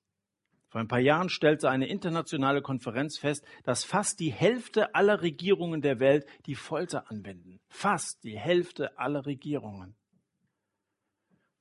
Vor 0.67 0.81
ein 0.81 0.88
paar 0.88 1.00
Jahren 1.00 1.29
stellte 1.29 1.69
eine 1.69 1.88
internationale 1.88 2.63
Konferenz 2.63 3.19
fest, 3.19 3.46
dass 3.65 3.84
fast 3.84 4.19
die 4.19 4.31
Hälfte 4.31 4.96
aller 4.96 5.22
Regierungen 5.22 5.84
der 5.84 6.00
Welt 6.00 6.25
die 6.48 6.55
Folter 6.55 7.12
anwenden. 7.12 7.60
Fast 7.67 8.24
die 8.24 8.39
Hälfte 8.39 8.98
aller 8.98 9.27
Regierungen. 9.27 9.96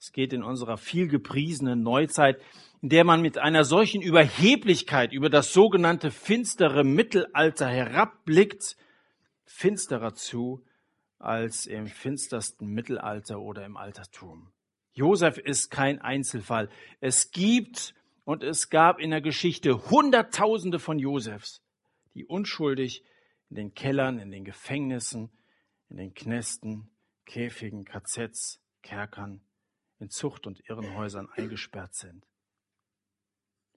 Es 0.01 0.11
geht 0.11 0.33
in 0.33 0.43
unserer 0.43 0.79
vielgepriesenen 0.79 1.83
Neuzeit, 1.83 2.41
in 2.81 2.89
der 2.89 3.05
man 3.05 3.21
mit 3.21 3.37
einer 3.37 3.65
solchen 3.65 4.01
Überheblichkeit 4.01 5.13
über 5.13 5.29
das 5.29 5.53
sogenannte 5.53 6.11
finstere 6.11 6.83
Mittelalter 6.83 7.69
herabblickt, 7.69 8.79
finsterer 9.49 10.15
zu 10.15 10.65
als 11.19 11.67
im 11.67 11.89
finstersten 11.89 12.69
Mittelalter 12.69 13.41
oder 13.41 13.65
im 13.65 13.77
Altertum. 13.77 14.53
Josef 14.93 15.39
ist 15.39 15.71
kein 15.71 16.01
Einzelfall. 16.01 16.69
Es 17.01 17.31
gibt 17.31 17.95
und 18.25 18.43
es 18.43 18.69
gab 18.69 19.01
in 19.01 19.11
der 19.11 19.21
Geschichte 19.21 19.91
Hunderttausende 19.91 20.79
von 20.79 20.99
Josefs, 20.99 21.63
die 22.15 22.25
unschuldig 22.25 23.03
in 23.49 23.57
den 23.57 23.75
Kellern, 23.75 24.19
in 24.19 24.31
den 24.31 24.45
Gefängnissen, 24.45 25.31
in 25.89 25.97
den 25.97 26.15
Knästen, 26.15 26.91
Käfigen, 27.25 27.85
KZs, 27.85 28.61
Kerkern, 28.83 29.41
in 29.99 30.11
Zucht- 30.11 30.47
und 30.47 30.61
Irrenhäusern 30.69 31.29
eingesperrt 31.31 31.95
sind. 31.95 32.27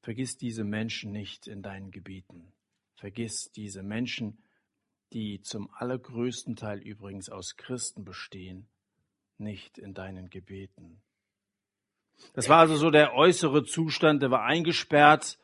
Vergiss 0.01 0.38
diese 0.38 0.63
Menschen 0.63 1.12
nicht 1.12 1.48
in 1.48 1.62
deinen 1.62 1.92
Gebieten. 1.92 2.51
Vergiss 2.96 3.51
diese 3.51 3.84
Menschen, 3.84 4.44
die 5.13 5.41
zum 5.41 5.70
allergrößten 5.74 6.56
Teil 6.56 6.80
übrigens 6.80 7.30
aus 7.30 7.58
Christen 7.58 8.06
bestehen, 8.06 8.68
nicht 9.38 9.77
in 9.77 9.94
deinen 9.94 10.30
Gebeten. 10.30 11.01
Das 12.34 12.50
war 12.50 12.60
also 12.60 12.75
so 12.75 12.91
der 12.91 13.13
äußere 13.13 13.63
Zustand, 13.63 14.22
der 14.22 14.32
war 14.32 14.44
eingesperrt. 14.44 15.38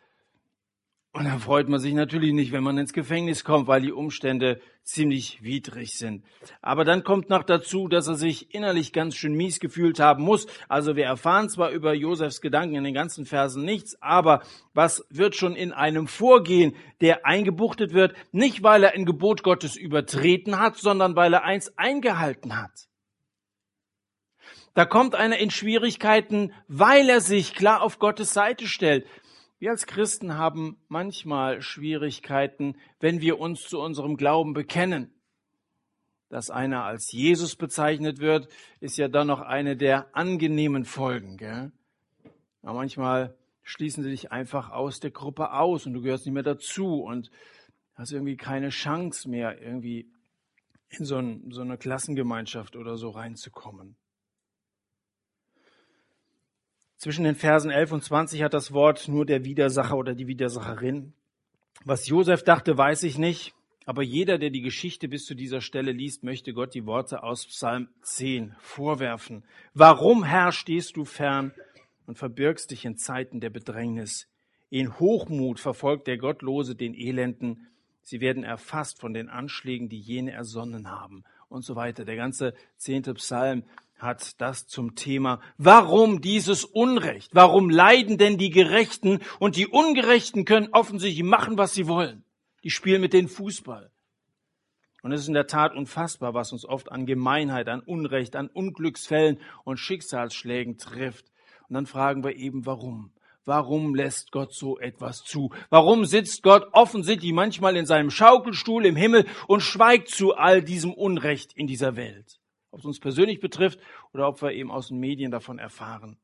Und 1.17 1.25
da 1.25 1.39
freut 1.39 1.67
man 1.67 1.79
sich 1.79 1.95
natürlich 1.95 2.31
nicht, 2.31 2.51
wenn 2.51 2.62
man 2.62 2.77
ins 2.77 2.93
Gefängnis 2.93 3.43
kommt, 3.43 3.67
weil 3.67 3.81
die 3.81 3.91
Umstände 3.91 4.62
ziemlich 4.83 5.41
widrig 5.41 5.97
sind. 5.97 6.24
Aber 6.62 6.86
dann 6.86 7.03
kommt 7.03 7.27
noch 7.31 7.41
dazu, 7.41 7.88
dass 7.88 8.07
er 8.07 8.13
sich 8.13 8.53
innerlich 8.53 8.93
ganz 8.93 9.15
schön 9.15 9.33
mies 9.33 9.59
gefühlt 9.59 10.00
haben 10.00 10.21
muss. 10.21 10.45
Also 10.69 10.95
wir 10.95 11.05
erfahren 11.05 11.50
zwar 11.50 11.71
über 11.71 11.95
Josefs 11.95 12.39
Gedanken 12.39 12.75
in 12.75 12.83
den 12.83 12.93
ganzen 12.93 13.25
Versen 13.25 13.65
nichts, 13.65 14.00
aber 14.00 14.43
was 14.75 15.07
wird 15.09 15.36
schon 15.36 15.55
in 15.55 15.71
einem 15.71 16.05
vorgehen, 16.05 16.75
der 17.01 17.25
eingebuchtet 17.25 17.93
wird, 17.93 18.13
nicht 18.31 18.62
weil 18.62 18.83
er 18.83 18.91
ein 18.93 19.05
Gebot 19.05 19.41
Gottes 19.41 19.75
übertreten 19.75 20.59
hat, 20.59 20.77
sondern 20.77 21.15
weil 21.15 21.33
er 21.33 21.43
eins 21.43 21.75
eingehalten 21.79 22.62
hat. 22.62 22.89
Da 24.75 24.86
kommt 24.86 25.15
einer 25.15 25.39
in 25.39 25.50
Schwierigkeiten, 25.50 26.53
weil 26.67 27.09
er 27.09 27.21
sich 27.21 27.55
klar 27.55 27.81
auf 27.81 27.97
Gottes 27.97 28.36
Seite 28.36 28.67
stellt. 28.67 29.07
Wir 29.59 29.71
als 29.71 29.87
Christen 29.87 30.35
haben 30.35 30.77
manchmal 30.87 31.61
Schwierigkeiten, 31.61 32.75
wenn 32.99 33.21
wir 33.21 33.39
uns 33.39 33.63
zu 33.63 33.79
unserem 33.79 34.15
Glauben 34.15 34.53
bekennen. 34.53 35.11
Dass 36.29 36.51
einer 36.51 36.83
als 36.83 37.11
Jesus 37.11 37.55
bezeichnet 37.55 38.19
wird, 38.19 38.49
ist 38.81 38.97
ja 38.97 39.07
dann 39.07 39.27
noch 39.27 39.41
eine 39.41 39.75
der 39.75 40.15
angenehmen 40.15 40.85
Folgen. 40.85 41.37
Gell? 41.37 41.71
Aber 42.61 42.73
manchmal 42.73 43.35
schließen 43.63 44.03
sie 44.03 44.11
dich 44.11 44.31
einfach 44.31 44.69
aus 44.69 44.99
der 44.99 45.11
Gruppe 45.11 45.51
aus 45.51 45.87
und 45.87 45.93
du 45.93 46.01
gehörst 46.01 46.25
nicht 46.25 46.33
mehr 46.33 46.43
dazu 46.43 47.01
und 47.01 47.31
hast 47.95 48.11
irgendwie 48.11 48.37
keine 48.37 48.69
Chance 48.69 49.27
mehr, 49.27 49.59
irgendwie 49.59 50.11
in 50.89 51.05
so, 51.05 51.17
ein, 51.17 51.49
so 51.51 51.61
eine 51.61 51.77
Klassengemeinschaft 51.77 52.75
oder 52.75 52.97
so 52.97 53.09
reinzukommen. 53.09 53.95
Zwischen 56.98 57.25
den 57.25 57.36
Versen 57.36 57.70
11 57.70 57.92
und 57.92 58.04
20 58.04 58.42
hat 58.42 58.56
das 58.56 58.74
Wort 58.74 59.08
nur 59.08 59.25
der 59.25 59.46
Widersacher 59.46 59.96
oder 59.96 60.16
die 60.16 60.27
Widersacherin. 60.27 61.13
Was 61.86 62.08
Josef 62.08 62.44
dachte, 62.44 62.75
weiß 62.77 63.04
ich 63.04 63.20
nicht. 63.20 63.54
Aber 63.86 64.01
jeder, 64.01 64.38
der 64.38 64.50
die 64.50 64.62
Geschichte 64.62 65.08
bis 65.08 65.25
zu 65.25 65.34
dieser 65.34 65.62
Stelle 65.62 65.92
liest, 65.92 66.24
möchte 66.24 66.54
Gott 66.54 66.74
die 66.74 66.86
Worte 66.86 67.24
aus 67.24 67.46
Psalm 67.46 67.88
10 68.01 68.56
vorwerfen. 68.60 69.46
Warum, 69.74 70.25
Herr, 70.25 70.51
stehst 70.51 70.98
du 70.98 71.06
fern 71.06 71.54
und 72.06 72.18
verbirgst 72.18 72.72
dich 72.72 72.84
in 72.84 72.98
Zeiten 72.98 73.39
der 73.39 73.51
Bedrängnis? 73.51 74.27
In 74.70 75.00
Hochmut 75.00 75.60
verfolgt 75.60 76.08
der 76.08 76.18
Gottlose 76.18 76.75
den 76.75 76.94
Elenden. 76.96 77.68
Sie 78.01 78.20
werden 78.20 78.44
erfasst 78.44 79.00
von 79.00 79.13
den 79.13 79.30
Anschlägen, 79.30 79.88
die 79.88 80.00
jene 80.00 80.32
ersonnen 80.32 80.89
haben 80.89 81.24
und 81.48 81.63
so 81.63 81.75
weiter. 81.75 82.04
Der 82.04 82.18
ganze 82.18 82.56
zehnte 82.75 83.13
Psalm 83.13 83.63
hat 83.98 84.39
das 84.39 84.68
zum 84.68 84.96
Thema. 84.96 85.42
Warum 85.58 86.22
dieses 86.22 86.63
Unrecht? 86.66 87.32
Warum 87.34 87.70
leiden 87.70 88.18
denn 88.18 88.38
die 88.38 88.50
Gerechten 88.50 89.20
und 89.39 89.56
die 89.56 89.68
Ungerechten 89.68 90.46
können 90.46 90.70
offensichtlich 90.72 91.24
machen, 91.24 91.58
was 91.58 91.74
sie 91.74 91.88
wollen? 91.88 92.24
Die 92.63 92.70
spielen 92.70 93.01
mit 93.01 93.13
den 93.13 93.27
Fußball. 93.27 93.92
Und 95.04 95.12
es 95.12 95.22
ist 95.22 95.27
in 95.27 95.34
der 95.34 95.48
Tat 95.48 95.75
unfassbar, 95.75 96.34
was 96.34 96.51
uns 96.51 96.66
oft 96.66 96.92
an 96.92 97.06
Gemeinheit, 97.06 97.70
an 97.70 97.80
Unrecht, 97.80 98.36
an 98.36 98.50
Unglücksfällen 98.50 99.39
und 99.63 99.77
Schicksalsschlägen 99.77 100.77
trifft. 100.77 101.25
Und 101.70 101.75
dann 101.75 101.86
fragen 101.86 102.24
wir 102.24 102.36
eben, 102.36 102.66
warum? 102.66 103.12
Warum 103.46 103.96
lässt 103.96 104.34
Gott 104.34 104.54
so 104.54 104.77
etwas 104.77 105.24
zu? 105.24 105.51
Warum 105.70 106.04
sitzt 106.04 106.44
Gott 106.44 106.68
offensichtlich 106.74 107.32
manchmal 107.32 107.77
in 107.77 107.86
seinem 107.86 108.12
Schaukelstuhl 108.12 108.86
im 108.86 108.98
Himmel 108.98 109.25
und 109.48 109.62
schweigt 109.62 110.10
zu 110.10 110.36
all 110.36 110.62
diesem 110.62 110.94
Unrecht 110.94 111.54
in 111.54 111.68
dieser 111.68 111.96
Welt? 111.96 112.39
Ob 112.77 112.81
es 112.81 112.86
uns 112.86 113.00
persönlich 113.00 113.39
betrifft 113.39 113.79
oder 114.13 114.27
ob 114.27 114.39
wir 114.43 114.51
eben 114.51 114.69
aus 114.69 114.89
den 114.89 115.00
Medien 115.00 115.31
davon 115.31 115.57
erfahren. 115.57 116.15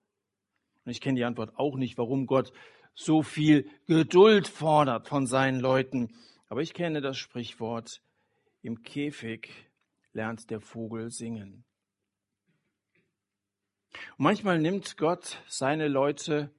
Und 0.85 0.91
ich 0.91 1.01
kenne 1.01 1.17
die 1.17 1.23
Antwort 1.23 1.57
auch 1.57 1.77
nicht, 1.77 1.97
warum 1.97 2.27
Gott 2.27 2.53
so 2.93 3.23
viel 3.23 3.67
Geduld 3.87 4.47
fordert 4.47 5.07
von 5.07 5.25
seinen 5.25 5.59
Leuten. 5.59 6.13
Aber 6.49 6.61
ich 6.61 6.75
kenne 6.75 7.01
das 7.01 7.17
Sprichwort, 7.17 8.01
im 8.61 8.83
Käfig 8.83 9.49
lernt 10.11 10.51
der 10.51 10.59
Vogel 10.59 11.09
singen. 11.09 11.63
Und 14.17 14.23
manchmal 14.23 14.59
nimmt 14.59 14.97
Gott 14.97 15.41
seine 15.47 15.87
Leute 15.87 16.51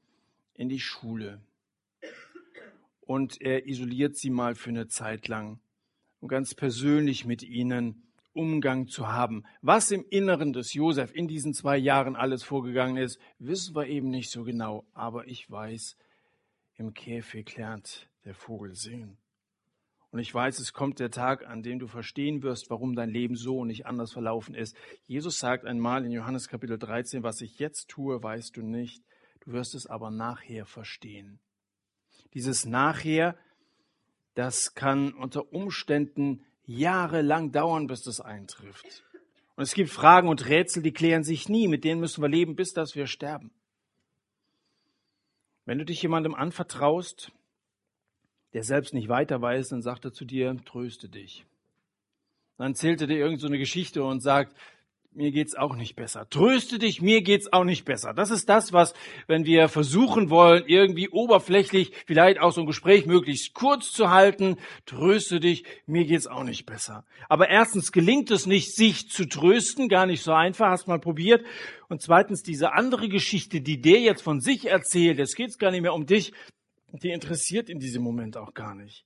in 0.55 0.69
die 0.69 0.81
Schule 0.81 1.41
und 3.01 3.41
er 3.41 3.67
isoliert 3.67 4.17
sie 4.17 4.31
mal 4.31 4.57
für 4.57 4.71
eine 4.71 4.89
Zeit 4.89 5.29
lang 5.29 5.61
und 6.21 6.29
ganz 6.29 6.55
persönlich 6.55 7.25
mit 7.25 7.45
ihnen 7.45 8.04
Umgang 8.35 8.89
zu 8.89 9.09
haben. 9.09 9.45
Was 9.63 9.91
im 9.91 10.05
Inneren 10.11 10.53
des 10.53 10.75
Josef 10.75 11.15
in 11.15 11.29
diesen 11.29 11.55
zwei 11.55 11.77
Jahren 11.77 12.17
alles 12.17 12.43
vorgegangen 12.43 12.97
ist, 12.97 13.19
wissen 13.39 13.75
wir 13.75 13.87
eben 13.87 14.11
nicht 14.11 14.31
so 14.31 14.45
genau. 14.45 14.85
Aber 14.93 15.27
ich 15.27 15.51
weiß, 15.51 15.97
im 16.77 16.93
Käfig 16.93 17.57
lernt 17.57 18.09
der 18.25 18.35
Vogel 18.35 18.75
singen. 18.75 19.17
Und 20.11 20.21
ich 20.21 20.33
weiß, 20.33 20.61
es 20.61 20.73
kommt 20.73 21.01
der 21.01 21.11
Tag, 21.11 21.45
an 21.45 21.63
dem 21.63 21.81
du 21.81 21.89
verstehen 21.89 22.45
wirst, 22.45 22.71
warum 22.71 22.95
dein 22.95 23.11
Leben 23.11 23.35
so 23.35 23.59
und 23.59 23.67
nicht 23.67 23.87
anders 23.87 24.13
verlaufen 24.13 24.55
ist. 24.55 24.77
Jesus 25.07 25.41
sagt 25.41 25.65
einmal 25.65 26.05
in 26.05 26.13
Johannes 26.13 26.47
Kapitel 26.47 26.79
13, 26.79 27.25
was 27.25 27.41
ich 27.41 27.59
jetzt 27.59 27.89
tue, 27.89 28.23
weißt 28.23 28.57
du 28.57 28.63
nicht. 28.63 29.03
Du 29.41 29.53
wirst 29.53 29.75
es 29.75 29.87
aber 29.87 30.13
nachher 30.13 30.67
verstehen. 30.67 31.41
Dieses 32.33 32.65
nachher, 32.65 33.37
das 34.35 34.75
kann 34.75 35.13
unter 35.13 35.53
Umständen 35.53 36.45
jahrelang 36.67 37.53
dauern, 37.53 37.87
bis 37.87 38.03
das 38.03 38.21
eintrifft. 38.21 39.05
Und 39.57 39.63
es 39.63 39.75
gibt 39.75 39.91
Fragen 39.91 40.29
und 40.29 40.49
Rätsel, 40.49 40.83
die 40.83 40.93
klären 40.93 41.25
sich 41.25 41.49
nie. 41.49 41.69
Mit 41.69 41.85
denen 41.85 42.01
müssen 42.01 42.23
wir 42.23 42.29
leben, 42.29 42.57
bis 42.57 42.73
dass 42.73 42.97
wir 42.97 43.07
sterben. 43.07 43.53
Wenn 45.65 45.79
du 45.79 45.85
dich 45.85 46.03
jemandem 46.03 46.35
anvertraust, 46.35 47.33
der 48.53 48.65
selbst 48.65 48.95
nicht 48.95 49.09
weiter 49.09 49.41
weiß, 49.41 49.69
dann 49.69 49.83
sagt 49.83 50.05
er 50.05 50.13
zu 50.13 50.25
dir, 50.25 50.57
tröste 50.65 51.09
dich. 51.09 51.45
Dann 52.57 52.73
erzählt 52.73 53.01
er 53.01 53.07
dir 53.07 53.19
irgendeine 53.19 53.57
so 53.57 53.59
Geschichte 53.59 54.05
und 54.05 54.21
sagt, 54.21 54.55
mir 55.15 55.31
geht's 55.31 55.55
auch 55.55 55.77
nicht 55.77 55.97
besser. 55.97 56.29
Tröste 56.29 56.79
dich, 56.79 57.01
mir 57.01 57.23
geht's 57.23 57.53
auch 57.53 57.65
nicht 57.65 57.85
besser. 57.85 58.13
Das 58.13 58.31
ist 58.31 58.49
das, 58.49 58.73
was, 58.73 58.95
wenn 59.27 59.45
wir 59.45 59.69
versuchen 59.69 60.31
wollen, 60.31 60.65
irgendwie 60.67 61.09
oberflächlich 61.09 61.93
vielleicht 62.07 62.41
auch 62.41 62.53
so 62.53 62.63
ein 62.63 62.67
Gespräch 62.67 63.07
möglichst 63.07 63.55
kurz 63.55 63.93
zu 63.93 64.11
halten, 64.11 64.57
tröste 64.87 65.41
dich, 65.41 65.65
mir 65.87 66.05
geht's 66.05 66.27
auch 66.27 66.45
nicht 66.45 66.67
besser. 66.67 67.05
Aber 67.29 67.49
erstens 67.49 67.93
gelingt 67.93 68.31
es 68.31 68.47
nicht, 68.47 68.75
sich 68.75 69.09
zu 69.09 69.27
trösten, 69.27 69.89
gar 69.89 70.07
nicht 70.07 70.23
so 70.23 70.33
einfach, 70.33 70.71
hast 70.71 70.89
mal 70.89 71.01
probiert. 71.01 71.45
Und 71.89 72.03
zweitens 72.03 72.43
diese 72.43 72.73
andere 72.73 73.09
Geschichte, 73.09 73.61
die 73.61 73.81
der 73.81 74.01
jetzt 74.01 74.23
von 74.23 74.41
sich 74.41 74.67
erzählt, 74.67 75.19
jetzt 75.19 75.37
geht's 75.37 75.59
gar 75.59 75.71
nicht 75.71 75.83
mehr 75.83 75.95
um 75.95 76.07
dich, 76.07 76.33
die 76.93 77.11
interessiert 77.11 77.69
in 77.69 77.79
diesem 77.79 78.03
Moment 78.03 78.37
auch 78.37 78.55
gar 78.55 78.75
nicht. 78.75 79.05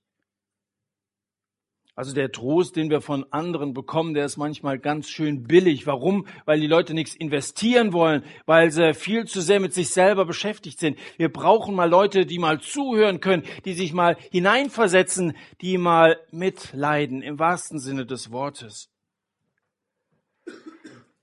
Also 1.99 2.13
der 2.13 2.31
Trost, 2.31 2.77
den 2.77 2.89
wir 2.89 3.01
von 3.01 3.25
anderen 3.33 3.73
bekommen, 3.73 4.13
der 4.13 4.23
ist 4.23 4.37
manchmal 4.37 4.79
ganz 4.79 5.09
schön 5.09 5.43
billig. 5.43 5.85
Warum? 5.85 6.27
Weil 6.45 6.61
die 6.61 6.65
Leute 6.65 6.93
nichts 6.93 7.13
investieren 7.13 7.91
wollen, 7.91 8.23
weil 8.45 8.71
sie 8.71 8.93
viel 8.93 9.25
zu 9.25 9.41
sehr 9.41 9.59
mit 9.59 9.73
sich 9.73 9.89
selber 9.89 10.23
beschäftigt 10.23 10.79
sind. 10.79 10.97
Wir 11.17 11.27
brauchen 11.27 11.75
mal 11.75 11.89
Leute, 11.89 12.25
die 12.25 12.39
mal 12.39 12.61
zuhören 12.61 13.19
können, 13.19 13.43
die 13.65 13.73
sich 13.73 13.91
mal 13.91 14.15
hineinversetzen, 14.31 15.35
die 15.59 15.77
mal 15.77 16.17
mitleiden, 16.31 17.21
im 17.21 17.37
wahrsten 17.37 17.79
Sinne 17.79 18.05
des 18.05 18.31
Wortes. 18.31 18.89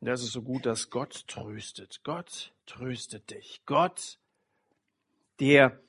Das 0.02 0.22
ist 0.22 0.32
so 0.32 0.42
gut, 0.42 0.66
dass 0.66 0.90
Gott 0.90 1.26
tröstet. 1.26 2.02
Gott 2.04 2.52
tröstet 2.66 3.30
dich. 3.30 3.62
Gott, 3.64 4.18
der 5.40 5.80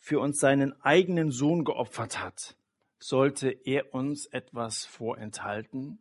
für 0.00 0.18
uns 0.18 0.40
seinen 0.40 0.72
eigenen 0.82 1.30
Sohn 1.30 1.62
geopfert 1.62 2.20
hat 2.20 2.56
sollte 3.02 3.50
er 3.50 3.94
uns 3.94 4.26
etwas 4.26 4.84
vorenthalten? 4.84 5.98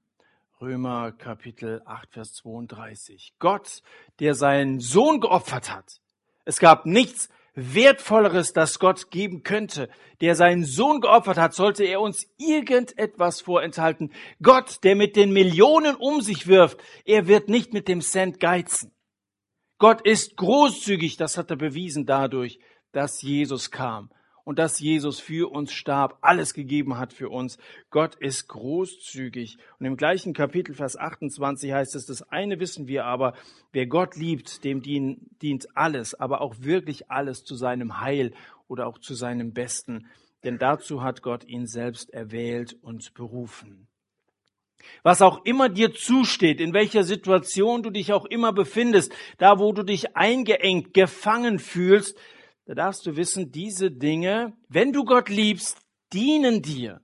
Römer 0.62 1.12
Kapitel 1.12 1.82
8, 1.86 2.14
Vers 2.14 2.34
32. 2.36 3.34
Gott, 3.40 3.82
der 4.20 4.36
seinen 4.36 4.80
Sohn 4.80 5.20
geopfert 5.20 5.74
hat. 5.74 6.00
Es 6.46 6.60
gab 6.60 6.86
nichts 6.86 7.30
Wertvolleres, 7.56 8.54
das 8.54 8.78
Gott 8.78 9.10
geben 9.10 9.44
könnte. 9.44 9.90
Der 10.22 10.36
seinen 10.36 10.64
Sohn 10.64 11.02
geopfert 11.02 11.38
hat, 11.38 11.56
sollte 11.56 11.84
er 11.84 12.00
uns 12.00 12.28
irgendetwas 12.38 13.42
vorenthalten. 13.42 14.14
Gott, 14.42 14.84
der 14.84 14.96
mit 14.96 15.16
den 15.16 15.34
Millionen 15.34 15.96
um 15.96 16.22
sich 16.22 16.48
wirft, 16.48 16.80
er 17.06 17.28
wird 17.28 17.50
nicht 17.50 17.74
mit 17.74 17.88
dem 17.88 18.02
Cent 18.02 18.40
geizen. 18.40 18.94
Gott 19.80 20.02
ist 20.02 20.38
großzügig, 20.38 21.18
das 21.18 21.38
hat 21.38 21.50
er 21.50 21.58
bewiesen 21.58 22.06
dadurch, 22.06 22.60
dass 22.92 23.24
Jesus 23.24 23.72
kam 23.72 24.12
und 24.44 24.60
dass 24.60 24.80
Jesus 24.80 25.20
für 25.20 25.52
uns 25.52 25.72
starb, 25.74 26.18
alles 26.22 26.54
gegeben 26.54 26.98
hat 26.98 27.14
für 27.14 27.30
uns. 27.30 27.58
Gott 27.90 28.16
ist 28.16 28.48
großzügig. 28.48 29.58
Und 29.80 29.86
im 29.86 29.98
gleichen 29.98 30.34
Kapitel, 30.34 30.76
Vers 30.76 30.98
28 30.98 31.72
heißt 31.72 31.96
es, 31.96 32.06
das 32.06 32.24
eine 32.24 32.60
wissen 32.60 32.88
wir 32.88 33.06
aber, 33.06 33.34
wer 33.72 33.88
Gott 33.88 34.16
liebt, 34.16 34.64
dem 34.64 34.82
dient 34.82 35.68
alles, 35.76 36.14
aber 36.14 36.42
auch 36.42 36.56
wirklich 36.60 37.12
alles 37.12 37.44
zu 37.44 37.56
seinem 37.56 38.00
Heil 38.02 38.34
oder 38.68 38.88
auch 38.88 38.98
zu 38.98 39.14
seinem 39.14 39.54
Besten. 39.54 40.08
Denn 40.44 40.58
dazu 40.58 41.04
hat 41.04 41.22
Gott 41.22 41.44
ihn 41.44 41.68
selbst 41.68 42.12
erwählt 42.14 42.76
und 42.82 43.14
berufen. 43.14 43.88
Was 45.04 45.22
auch 45.22 45.46
immer 45.46 45.70
dir 45.70 45.94
zusteht, 45.94 46.60
in 46.60 46.74
welcher 46.74 47.04
Situation 47.04 47.84
du 47.84 47.90
dich 47.92 48.14
auch 48.14 48.26
immer 48.26 48.52
befindest, 48.52 49.14
da 49.38 49.60
wo 49.60 49.74
du 49.74 49.84
dich 49.84 50.16
eingeengt, 50.16 50.94
gefangen 50.94 51.60
fühlst, 51.60 52.18
da 52.72 52.76
darfst 52.86 53.06
du 53.06 53.18
wissen, 53.18 53.52
diese 53.52 53.92
Dinge, 53.92 54.54
wenn 54.70 54.94
du 54.94 55.04
Gott 55.04 55.28
liebst, 55.28 55.82
dienen 56.14 56.62
dir. 56.62 57.02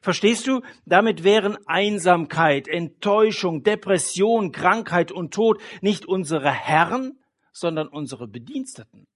Verstehst 0.00 0.48
du? 0.48 0.62
Damit 0.86 1.22
wären 1.22 1.56
Einsamkeit, 1.68 2.66
Enttäuschung, 2.66 3.62
Depression, 3.62 4.50
Krankheit 4.50 5.12
und 5.12 5.32
Tod 5.32 5.62
nicht 5.82 6.06
unsere 6.06 6.50
Herren, 6.50 7.20
sondern 7.52 7.86
unsere 7.86 8.26
Bediensteten. 8.26 9.06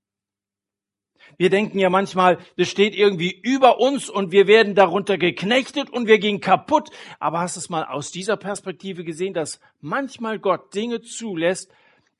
Wir 1.37 1.50
denken 1.50 1.80
ja 1.80 1.90
manchmal, 1.90 2.38
das 2.56 2.68
steht 2.68 2.94
irgendwie 2.94 3.32
über 3.32 3.80
uns 3.80 4.08
und 4.08 4.30
wir 4.30 4.46
werden 4.46 4.76
darunter 4.76 5.18
geknechtet 5.18 5.90
und 5.90 6.06
wir 6.06 6.20
gehen 6.20 6.38
kaputt. 6.38 6.90
Aber 7.18 7.40
hast 7.40 7.56
du 7.56 7.58
es 7.58 7.70
mal 7.70 7.82
aus 7.82 8.12
dieser 8.12 8.37
Perspektive 8.37 9.02
gesehen, 9.02 9.35
dass 9.35 9.58
manchmal 9.80 10.38
Gott 10.38 10.73
Dinge 10.76 11.00
zulässt, 11.00 11.73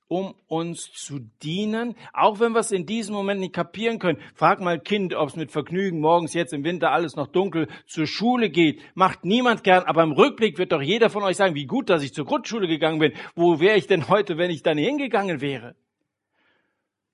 um 0.09 0.35
uns 0.47 0.92
zu 0.92 1.19
dienen, 1.42 1.97
auch 2.12 2.38
wenn 2.38 2.53
wir 2.53 2.61
es 2.61 2.71
in 2.71 2.87
diesem 2.87 3.14
Moment 3.14 3.40
nicht 3.40 3.55
kapieren 3.55 3.99
können. 3.99 4.19
Frag 4.35 4.61
mal 4.61 4.79
Kind, 4.79 5.14
ob 5.14 5.29
es 5.29 5.37
mit 5.37 5.51
Vergnügen 5.51 6.01
morgens 6.01 6.33
jetzt 6.33 6.53
im 6.53 6.64
Winter 6.64 6.92
alles 6.92 7.16
noch 7.16 7.27
dunkel 7.27 7.66
zur 7.87 8.07
Schule 8.07 8.51
geht. 8.51 8.81
Macht 8.95 9.25
niemand 9.25 9.64
gern, 9.64 9.85
aber 9.85 10.03
im 10.03 10.12
Rückblick 10.12 10.59
wird 10.59 10.73
doch 10.73 10.83
jeder 10.83 11.11
von 11.11 11.25
euch 11.25 11.37
sagen, 11.37 11.55
wie 11.55 11.66
gut, 11.66 11.90
dass 11.90 12.03
ich 12.03 12.14
zur 12.14 12.25
Grundschule 12.25 12.69
gegangen 12.69 13.01
bin. 13.01 13.12
Wo 13.35 13.59
wäre 13.59 13.77
ich 13.77 13.88
denn 13.88 14.09
heute, 14.09 14.38
wenn 14.38 14.51
ich 14.51 14.62
dann 14.62 14.79
hingegangen 14.79 15.40
wäre? 15.40 15.75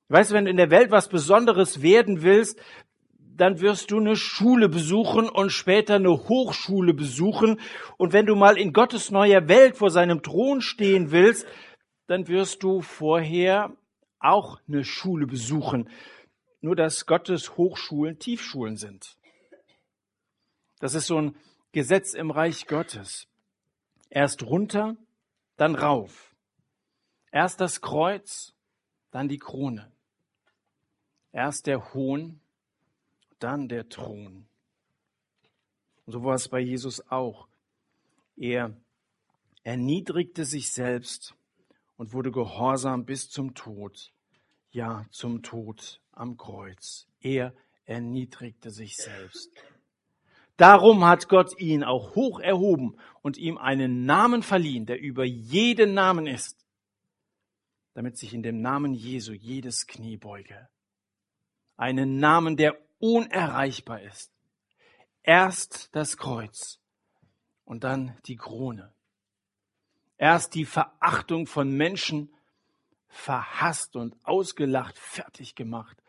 Weißt 0.08 0.30
du, 0.30 0.34
wenn 0.34 0.44
du 0.44 0.50
in 0.50 0.58
der 0.58 0.70
Welt 0.70 0.90
was 0.90 1.08
Besonderes 1.08 1.80
werden 1.80 2.22
willst, 2.22 2.60
dann 3.34 3.60
wirst 3.62 3.90
du 3.90 3.98
eine 3.98 4.16
Schule 4.16 4.68
besuchen 4.68 5.30
und 5.30 5.50
später 5.50 5.94
eine 5.94 6.10
Hochschule 6.10 6.92
besuchen. 6.92 7.58
Und 7.96 8.12
wenn 8.12 8.26
du 8.26 8.36
mal 8.36 8.58
in 8.58 8.74
Gottes 8.74 9.10
neuer 9.10 9.48
Welt 9.48 9.78
vor 9.78 9.90
seinem 9.90 10.22
Thron 10.22 10.60
stehen 10.60 11.10
willst, 11.10 11.46
dann 12.06 12.28
wirst 12.28 12.62
du 12.62 12.80
vorher 12.80 13.76
auch 14.18 14.60
eine 14.68 14.84
Schule 14.84 15.26
besuchen. 15.26 15.88
Nur 16.60 16.76
dass 16.76 17.06
Gottes 17.06 17.56
Hochschulen 17.56 18.18
Tiefschulen 18.18 18.76
sind. 18.76 19.16
Das 20.78 20.94
ist 20.94 21.06
so 21.06 21.18
ein 21.18 21.36
Gesetz 21.72 22.14
im 22.14 22.30
Reich 22.30 22.66
Gottes. 22.66 23.26
Erst 24.10 24.42
runter, 24.42 24.96
dann 25.56 25.74
rauf. 25.74 26.34
Erst 27.30 27.60
das 27.60 27.80
Kreuz, 27.80 28.54
dann 29.10 29.28
die 29.28 29.38
Krone. 29.38 29.90
Erst 31.32 31.66
der 31.66 31.94
Hohn, 31.94 32.40
dann 33.38 33.68
der 33.68 33.88
Thron. 33.88 34.46
Und 36.04 36.12
so 36.12 36.22
war 36.24 36.34
es 36.34 36.48
bei 36.48 36.60
Jesus 36.60 37.00
auch. 37.10 37.48
Er 38.36 38.76
erniedrigte 39.62 40.44
sich 40.44 40.72
selbst 40.72 41.34
und 42.02 42.12
wurde 42.12 42.32
gehorsam 42.32 43.04
bis 43.04 43.30
zum 43.30 43.54
Tod, 43.54 44.12
ja 44.72 45.06
zum 45.12 45.44
Tod 45.44 46.02
am 46.10 46.36
Kreuz. 46.36 47.06
Er 47.20 47.54
erniedrigte 47.84 48.72
sich 48.72 48.96
selbst. 48.96 49.52
Darum 50.56 51.04
hat 51.04 51.28
Gott 51.28 51.56
ihn 51.60 51.84
auch 51.84 52.16
hoch 52.16 52.40
erhoben 52.40 52.96
und 53.22 53.36
ihm 53.36 53.56
einen 53.56 54.04
Namen 54.04 54.42
verliehen, 54.42 54.84
der 54.84 55.00
über 55.00 55.22
jeden 55.22 55.94
Namen 55.94 56.26
ist, 56.26 56.66
damit 57.94 58.18
sich 58.18 58.34
in 58.34 58.42
dem 58.42 58.60
Namen 58.60 58.94
Jesu 58.94 59.32
jedes 59.32 59.86
Knie 59.86 60.16
beuge. 60.16 60.68
Einen 61.76 62.16
Namen, 62.16 62.56
der 62.56 62.76
unerreichbar 62.98 64.02
ist. 64.02 64.32
Erst 65.22 65.94
das 65.94 66.16
Kreuz 66.16 66.80
und 67.64 67.84
dann 67.84 68.18
die 68.26 68.36
Krone. 68.36 68.92
Erst 70.18 70.54
die 70.54 70.64
Verachtung 70.64 71.46
von 71.46 71.70
Menschen 71.70 72.32
verhasst 73.08 73.96
und 73.96 74.16
ausgelacht, 74.24 74.98
fertig 74.98 75.54
gemacht, 75.54 76.02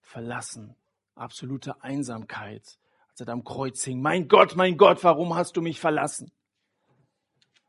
verlassen, 0.00 0.74
absolute 1.14 1.82
Einsamkeit, 1.82 2.78
als 3.10 3.20
er 3.20 3.26
da 3.26 3.32
am 3.32 3.44
Kreuz 3.44 3.84
hing. 3.84 4.00
Mein 4.00 4.28
Gott, 4.28 4.56
mein 4.56 4.76
Gott, 4.76 5.04
warum 5.04 5.34
hast 5.34 5.56
du 5.56 5.62
mich 5.62 5.80
verlassen? 5.80 6.32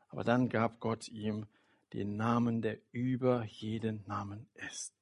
Aber 0.08 0.24
dann 0.24 0.48
gab 0.48 0.80
Gott 0.80 1.08
ihm 1.08 1.46
den 1.92 2.16
Namen, 2.16 2.62
der 2.62 2.78
über 2.92 3.44
jeden 3.44 4.04
Namen 4.06 4.48
ist. 4.54 4.92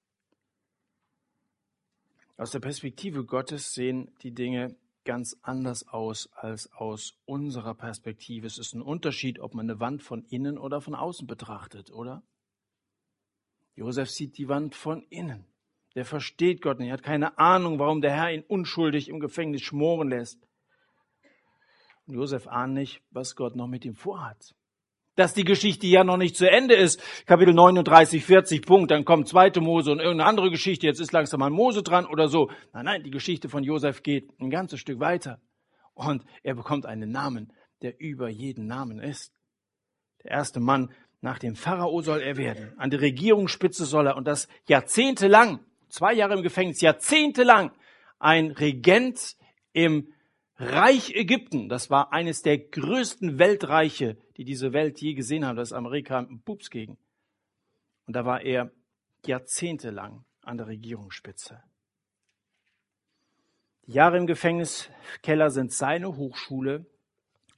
Aus 2.37 2.51
der 2.51 2.61
Perspektive 2.61 3.25
Gottes 3.25 3.73
sehen 3.73 4.15
die 4.23 4.33
Dinge 4.33 4.77
ganz 5.09 5.39
anders 5.41 5.89
aus 5.89 6.29
als 6.35 6.71
aus 6.71 7.19
unserer 7.25 7.75
Perspektive. 7.75 8.47
Es 8.47 8.59
ist 8.59 8.75
ein 8.75 8.83
Unterschied, 8.83 9.41
ob 9.41 9.55
man 9.55 9.65
eine 9.65 9.81
Wand 9.81 10.03
von 10.03 10.23
innen 10.27 10.59
oder 10.59 10.83
von 10.83 10.95
außen 10.95 11.27
betrachtet, 11.27 11.91
oder? 11.91 12.23
Josef 13.75 14.11
sieht 14.11 14.37
die 14.37 14.49
Wand 14.49 14.75
von 14.75 15.03
innen. 15.09 15.47
Der 15.95 16.05
versteht 16.05 16.61
Gott 16.61 16.79
nicht, 16.79 16.89
er 16.89 16.93
hat 16.93 17.03
keine 17.03 17.39
Ahnung, 17.39 17.79
warum 17.79 18.03
der 18.03 18.13
Herr 18.13 18.31
ihn 18.31 18.43
unschuldig 18.43 19.09
im 19.09 19.19
Gefängnis 19.19 19.63
schmoren 19.63 20.11
lässt. 20.11 20.47
Und 22.05 22.15
Josef 22.15 22.47
ahnt 22.47 22.75
nicht, 22.75 23.03
was 23.11 23.35
Gott 23.35 23.57
noch 23.57 23.67
mit 23.67 23.87
ihm 23.87 23.95
vorhat 23.95 24.58
dass 25.19 25.35
die 25.35 25.45
Geschichte 25.45 25.87
ja 25.89 26.05
noch 26.05 26.17
nicht 26.17 26.37
zu 26.37 26.49
Ende 26.49 26.77
ist. 26.77 27.03
Kapitel 27.27 27.53
39, 27.53 28.25
40 28.25 28.65
Punkt, 28.65 28.93
dann 28.93 29.05
kommt 29.05 29.27
zweite 29.27 29.61
Mose 29.61 29.91
und 29.91 29.99
irgendeine 29.99 30.29
andere 30.29 30.51
Geschichte, 30.51 30.87
jetzt 30.87 31.01
ist 31.01 31.13
langsam 31.13 31.41
mal 31.41 31.51
Mose 31.51 31.83
dran 31.83 32.07
oder 32.07 32.29
so. 32.29 32.51
Nein, 32.73 32.85
nein, 32.85 33.03
die 33.03 33.11
Geschichte 33.11 33.49
von 33.49 33.65
Josef 33.65 34.05
geht 34.05 34.31
ein 34.41 34.49
ganzes 34.49 34.79
Stück 34.79 35.01
weiter. 35.01 35.41
Und 35.95 36.25
er 36.45 36.55
bekommt 36.55 36.87
einen 36.87 37.11
Namen, 37.11 37.53
der 37.83 38.01
über 38.01 38.29
jeden 38.29 38.69
Namen 38.69 39.01
ist. 39.01 39.33
Der 40.23 40.31
erste 40.31 40.61
Mann 40.61 40.93
nach 41.21 41.41
dem 41.41 41.57
Pharao 41.57 42.01
soll 42.01 42.21
er 42.21 42.37
werden. 42.37 42.73
An 42.77 42.91
der 42.91 43.01
Regierungsspitze 43.01 43.87
soll 43.87 44.07
er 44.07 44.17
und 44.17 44.29
das 44.29 44.47
jahrzehntelang, 44.69 45.59
zwei 45.89 46.13
Jahre 46.15 46.35
im 46.35 46.43
Gefängnis, 46.43 46.81
jahrzehntelang 46.81 47.73
ein 48.21 48.53
Regent 48.53 49.37
im 49.73 50.13
Reich 50.59 51.15
Ägypten, 51.15 51.69
das 51.69 51.89
war 51.89 52.13
eines 52.13 52.43
der 52.43 52.59
größten 52.59 53.39
Weltreiche, 53.39 54.17
die 54.37 54.45
diese 54.45 54.73
Welt 54.73 55.01
je 55.01 55.15
gesehen 55.15 55.47
hat, 55.47 55.57
das 55.57 55.69
ist 55.69 55.73
Amerika 55.73 56.19
ein 56.19 56.43
Pups 56.45 56.71
gegen. 56.71 56.99
Und 58.07 58.17
da 58.17 58.25
war 58.25 58.43
er 58.43 58.73
jahrzehntelang 59.25 60.25
an 60.43 60.57
der 60.57 60.67
Regierungsspitze. 60.67 61.63
Die 63.87 63.93
Jahre 63.93 64.17
im 64.17 64.27
Gefängniskeller 64.27 65.51
sind 65.51 65.73
seine 65.73 66.17
Hochschule, 66.17 66.87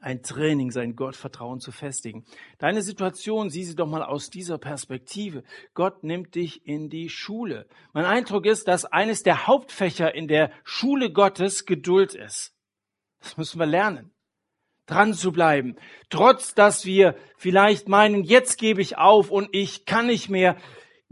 ein 0.01 0.23
Training, 0.23 0.71
sein 0.71 0.95
Gottvertrauen 0.95 1.61
zu 1.61 1.73
festigen. 1.73 2.25
Deine 2.59 2.83
Situation, 2.83 3.51
sieh 3.51 3.65
sie 3.65 3.77
doch 3.77 3.89
mal 3.89 4.03
aus 4.03 4.31
dieser 4.31 4.59
Perspektive. 4.59 5.43
Gott 5.75 6.05
nimmt 6.05 6.35
dich 6.35 6.67
in 6.67 6.89
die 6.91 7.09
Schule. 7.09 7.67
Mein 7.93 8.05
Eindruck 8.05 8.47
ist, 8.47 8.69
dass 8.69 8.85
eines 8.85 9.23
der 9.23 9.47
Hauptfächer 9.47 10.15
in 10.15 10.29
der 10.29 10.51
Schule 10.65 11.13
Gottes 11.13 11.67
Geduld 11.67 12.15
ist. 12.15 12.55
Das 13.20 13.37
müssen 13.37 13.59
wir 13.59 13.66
lernen. 13.66 14.11
Dran 14.87 15.14
zu 15.14 15.30
bleiben. 15.30 15.76
Trotz, 16.09 16.54
dass 16.54 16.85
wir 16.85 17.14
vielleicht 17.37 17.88
meinen, 17.88 18.24
jetzt 18.24 18.59
gebe 18.59 18.83
ich 18.83 18.98
auf 18.98 19.30
und 19.30 19.48
ich 19.52 19.87
kann 19.87 20.06
nicht 20.06 20.28
mehr. 20.28 20.56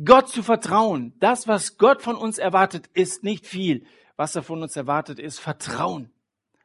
Gott 0.04 0.28
zu 0.28 0.42
vertrauen. 0.42 1.14
Das, 1.18 1.48
was 1.48 1.76
Gott 1.76 2.02
von 2.02 2.16
uns 2.16 2.38
erwartet, 2.38 2.88
ist 2.94 3.24
nicht 3.24 3.46
viel. 3.46 3.84
Was 4.16 4.34
er 4.34 4.42
von 4.42 4.62
uns 4.62 4.76
erwartet, 4.76 5.18
ist 5.18 5.38
Vertrauen 5.38 6.12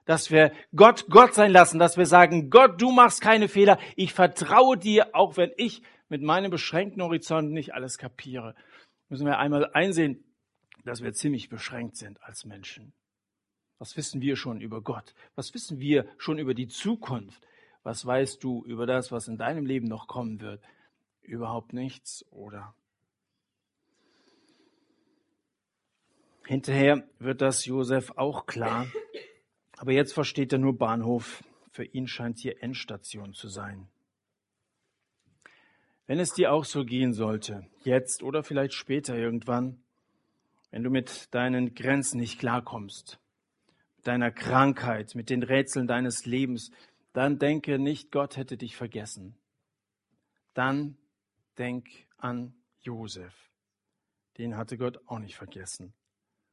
dass 0.06 0.32
wir 0.32 0.52
Gott 0.76 1.06
Gott 1.10 1.34
sein 1.34 1.52
lassen, 1.52 1.80
dass 1.80 1.98
wir 1.98 2.06
sagen, 2.06 2.50
Gott, 2.50 2.82
du 2.82 2.92
machst 2.92 3.22
keine 3.22 3.48
Fehler, 3.48 3.80
ich 3.96 4.14
vertraue 4.14 4.78
dir, 4.78 5.16
auch 5.16 5.38
wenn 5.38 5.52
ich 5.58 5.82
mit 6.10 6.22
meinem 6.22 6.52
beschränkten 6.52 7.02
Horizont 7.02 7.52
nicht 7.52 7.74
alles 7.74 7.98
kapiere. 7.98 8.56
Müssen 9.10 9.26
wir 9.26 9.40
einmal 9.40 9.70
einsehen, 9.74 10.24
dass 10.84 11.02
wir 11.02 11.14
ziemlich 11.14 11.50
beschränkt 11.50 11.98
sind 11.98 12.22
als 12.24 12.46
Menschen. 12.46 12.94
Was 13.80 13.98
wissen 13.98 14.22
wir 14.22 14.36
schon 14.36 14.62
über 14.62 14.82
Gott? 14.82 15.14
Was 15.36 15.54
wissen 15.54 15.80
wir 15.80 16.08
schon 16.18 16.40
über 16.40 16.54
die 16.54 16.68
Zukunft? 16.68 17.46
Was 17.84 18.06
weißt 18.06 18.44
du 18.44 18.64
über 18.66 18.86
das, 18.86 19.12
was 19.12 19.28
in 19.28 19.38
deinem 19.38 19.66
Leben 19.66 19.88
noch 19.88 20.08
kommen 20.08 20.40
wird? 20.40 20.64
Überhaupt 21.22 21.74
nichts, 21.74 22.26
oder? 22.32 22.76
Hinterher 26.46 27.08
wird 27.20 27.42
das 27.42 27.66
Josef 27.66 28.12
auch 28.16 28.46
klar. 28.46 28.88
Aber 29.78 29.92
jetzt 29.92 30.14
versteht 30.14 30.54
er 30.54 30.60
nur 30.60 30.78
Bahnhof. 30.78 31.44
Für 31.72 31.86
ihn 31.86 32.08
scheint 32.08 32.40
hier 32.40 32.62
Endstation 32.62 33.34
zu 33.34 33.48
sein. 33.48 33.88
Wenn 36.06 36.20
es 36.20 36.34
dir 36.34 36.52
auch 36.52 36.66
so 36.66 36.84
gehen 36.84 37.14
sollte, 37.14 37.66
jetzt 37.84 38.24
oder 38.24 38.44
vielleicht 38.44 38.74
später 38.74 39.18
irgendwann, 39.18 39.82
wenn 40.70 40.84
du 40.84 40.90
mit 40.90 41.34
deinen 41.34 41.76
Grenzen 41.76 42.20
nicht 42.20 42.40
klarkommst, 42.40 43.20
deiner 44.04 44.32
Krankheit, 44.32 45.16
mit 45.16 45.30
den 45.30 45.44
Rätseln 45.44 45.88
deines 45.88 46.26
Lebens, 46.26 46.72
dann 47.14 47.40
denke 47.40 47.80
nicht, 47.80 48.12
Gott 48.12 48.38
hätte 48.38 48.58
dich 48.58 48.76
vergessen. 48.76 49.36
Dann 50.54 50.98
denk 51.58 51.88
an 52.18 52.54
Josef. 52.82 53.34
Den 54.38 54.58
hatte 54.58 54.78
Gott 54.78 55.00
auch 55.06 55.20
nicht 55.20 55.36
vergessen. 55.36 55.94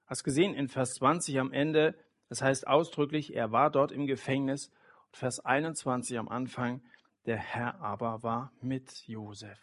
Hast 0.07 0.25
gesehen 0.25 0.55
in 0.55 0.69
Vers 0.69 0.95
20 0.95 1.39
am 1.39 1.53
Ende, 1.53 1.95
das 2.29 2.43
heißt 2.43 2.67
ausdrücklich, 2.67 3.35
er 3.35 3.53
war 3.53 3.71
dort 3.71 3.93
im 3.93 4.07
Gefängnis. 4.07 4.71
Vers 5.13 5.41
21 5.41 6.19
am 6.19 6.29
Anfang, 6.29 6.83
der 7.27 7.37
Herr 7.37 7.81
aber 7.81 8.23
war 8.23 8.53
mit 8.61 9.07
Josef. 9.07 9.59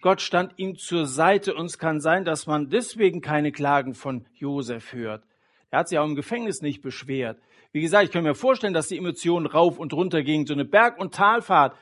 Gott 0.00 0.20
stand 0.20 0.58
ihm 0.58 0.76
zur 0.76 1.06
Seite 1.06 1.54
und 1.54 1.66
es 1.66 1.78
kann 1.78 2.00
sein, 2.00 2.24
dass 2.24 2.46
man 2.46 2.70
deswegen 2.70 3.20
keine 3.20 3.52
Klagen 3.52 3.94
von 3.94 4.26
Josef 4.34 4.92
hört. 4.92 5.24
Er 5.72 5.78
hat 5.78 5.88
sich 5.88 5.98
auch 5.98 6.04
im 6.04 6.14
Gefängnis 6.14 6.60
nicht 6.60 6.82
beschwert. 6.82 7.40
Wie 7.72 7.80
gesagt, 7.80 8.04
ich 8.04 8.10
kann 8.10 8.24
mir 8.24 8.34
vorstellen, 8.34 8.74
dass 8.74 8.88
die 8.88 8.98
Emotionen 8.98 9.46
rauf 9.46 9.78
und 9.78 9.94
runter 9.94 10.22
gingen, 10.22 10.46
so 10.46 10.52
eine 10.52 10.66
Berg- 10.66 11.00
und 11.00 11.14
Talfahrt. 11.14 11.74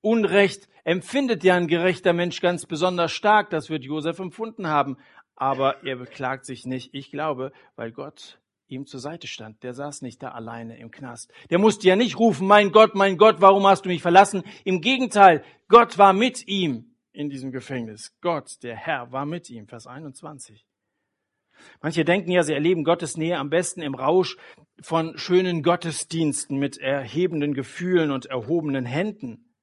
Unrecht 0.00 0.66
empfindet 0.82 1.44
ja 1.44 1.54
ein 1.54 1.68
gerechter 1.68 2.14
Mensch 2.14 2.40
ganz 2.40 2.64
besonders 2.64 3.12
stark. 3.12 3.50
Das 3.50 3.68
wird 3.68 3.84
Josef 3.84 4.18
empfunden 4.18 4.66
haben. 4.68 4.96
Aber 5.36 5.84
er 5.84 5.96
beklagt 5.96 6.46
sich 6.46 6.64
nicht. 6.64 6.94
Ich 6.94 7.10
glaube, 7.10 7.52
weil 7.76 7.92
Gott 7.92 8.40
ihm 8.66 8.86
zur 8.86 9.00
Seite 9.00 9.26
stand. 9.26 9.62
Der 9.62 9.74
saß 9.74 10.00
nicht 10.00 10.22
da 10.22 10.30
alleine 10.30 10.78
im 10.78 10.90
Knast. 10.90 11.30
Der 11.50 11.58
musste 11.58 11.86
ja 11.86 11.96
nicht 11.96 12.18
rufen, 12.18 12.46
mein 12.46 12.72
Gott, 12.72 12.94
mein 12.94 13.18
Gott, 13.18 13.42
warum 13.42 13.66
hast 13.66 13.84
du 13.84 13.90
mich 13.90 14.00
verlassen? 14.00 14.42
Im 14.64 14.80
Gegenteil, 14.80 15.44
Gott 15.68 15.98
war 15.98 16.14
mit 16.14 16.48
ihm 16.48 16.94
in 17.12 17.28
diesem 17.28 17.52
Gefängnis. 17.52 18.16
Gott, 18.22 18.62
der 18.62 18.76
Herr, 18.76 19.12
war 19.12 19.26
mit 19.26 19.50
ihm. 19.50 19.66
Vers 19.66 19.86
21. 19.86 20.64
Manche 21.80 22.04
denken 22.04 22.30
ja, 22.30 22.42
sie 22.42 22.54
erleben 22.54 22.84
Gottes 22.84 23.16
Nähe 23.16 23.38
am 23.38 23.50
besten 23.50 23.82
im 23.82 23.94
Rausch 23.94 24.36
von 24.80 25.16
schönen 25.18 25.62
Gottesdiensten 25.62 26.58
mit 26.58 26.78
erhebenden 26.78 27.54
Gefühlen 27.54 28.10
und 28.10 28.26
erhobenen 28.26 28.86
Händen. 28.86 29.54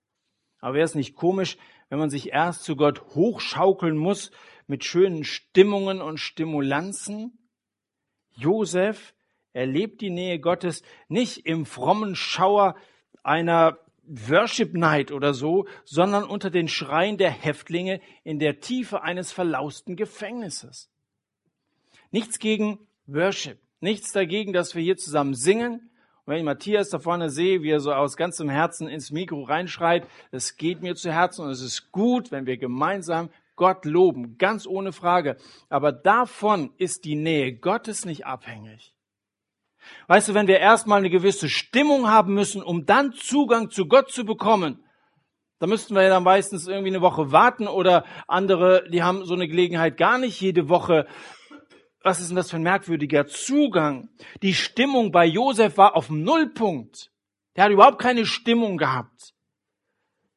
Aber 0.59 0.75
wäre 0.75 0.85
es 0.85 0.95
nicht 0.95 1.15
komisch, 1.15 1.57
wenn 1.89 1.99
man 1.99 2.09
sich 2.09 2.31
erst 2.31 2.63
zu 2.63 2.75
Gott 2.75 3.01
hochschaukeln 3.15 3.97
muss 3.97 4.31
mit 4.67 4.83
schönen 4.83 5.23
Stimmungen 5.23 6.01
und 6.01 6.19
Stimulanzen? 6.19 7.49
Josef 8.31 9.13
erlebt 9.53 10.01
die 10.01 10.09
Nähe 10.09 10.39
Gottes 10.39 10.83
nicht 11.07 11.45
im 11.45 11.65
frommen 11.65 12.15
Schauer 12.15 12.75
einer 13.23 13.79
Worship 14.07 14.73
Night 14.73 15.11
oder 15.11 15.33
so, 15.33 15.67
sondern 15.83 16.23
unter 16.25 16.49
den 16.49 16.67
Schreien 16.67 17.17
der 17.17 17.31
Häftlinge 17.31 18.01
in 18.23 18.39
der 18.39 18.59
Tiefe 18.59 19.01
eines 19.01 19.31
verlausten 19.31 19.95
Gefängnisses. 19.95 20.91
Nichts 22.15 22.39
gegen 22.39 22.79
Worship, 23.07 23.59
nichts 23.81 24.13
dagegen, 24.13 24.53
dass 24.53 24.73
wir 24.73 24.81
hier 24.81 24.95
zusammen 24.95 25.33
singen. 25.33 25.73
Und 26.23 26.27
wenn 26.27 26.37
ich 26.37 26.45
Matthias 26.45 26.87
da 26.87 26.97
vorne 26.97 27.29
sehe, 27.29 27.61
wie 27.61 27.71
er 27.71 27.81
so 27.81 27.91
aus 27.91 28.15
ganzem 28.15 28.47
Herzen 28.47 28.87
ins 28.87 29.11
Mikro 29.11 29.43
reinschreit, 29.43 30.07
es 30.31 30.55
geht 30.55 30.81
mir 30.81 30.95
zu 30.95 31.11
Herzen 31.11 31.43
und 31.43 31.51
es 31.51 31.61
ist 31.61 31.91
gut, 31.91 32.31
wenn 32.31 32.45
wir 32.45 32.55
gemeinsam 32.55 33.31
Gott 33.57 33.83
loben, 33.83 34.37
ganz 34.37 34.65
ohne 34.65 34.93
Frage. 34.93 35.35
Aber 35.67 35.91
davon 35.91 36.71
ist 36.77 37.03
die 37.03 37.17
Nähe 37.17 37.53
Gottes 37.53 38.05
nicht 38.05 38.25
abhängig. 38.25 38.95
Weißt 40.07 40.29
du, 40.29 40.33
wenn 40.35 40.47
wir 40.47 40.61
erstmal 40.61 40.99
eine 40.99 41.09
gewisse 41.09 41.49
Stimmung 41.49 42.09
haben 42.09 42.33
müssen, 42.33 42.63
um 42.63 42.85
dann 42.85 43.11
Zugang 43.11 43.71
zu 43.71 43.89
Gott 43.89 44.09
zu 44.09 44.23
bekommen, 44.23 44.85
da 45.59 45.67
müssten 45.67 45.95
wir 45.95 46.03
ja 46.03 46.09
dann 46.09 46.23
meistens 46.23 46.67
irgendwie 46.67 46.89
eine 46.89 47.01
Woche 47.01 47.31
warten 47.31 47.67
oder 47.67 48.05
andere, 48.27 48.89
die 48.89 49.03
haben 49.03 49.25
so 49.25 49.33
eine 49.33 49.47
Gelegenheit 49.47 49.97
gar 49.97 50.17
nicht 50.17 50.39
jede 50.41 50.67
Woche. 50.67 51.07
Was 52.05 52.19
ist 52.19 52.29
denn 52.29 52.35
das 52.35 52.51
für 52.51 52.57
ein 52.57 52.61
merkwürdiger 52.61 53.25
Zugang? 53.25 54.09
Die 54.43 54.53
Stimmung 54.53 55.11
bei 55.11 55.25
Josef 55.25 55.75
war 55.77 55.95
auf 55.95 56.05
dem 56.05 56.21
Nullpunkt. 56.21 57.11
Der 57.55 57.63
hat 57.63 57.71
überhaupt 57.71 57.97
keine 57.97 58.27
Stimmung 58.27 58.77
gehabt. 58.77 59.33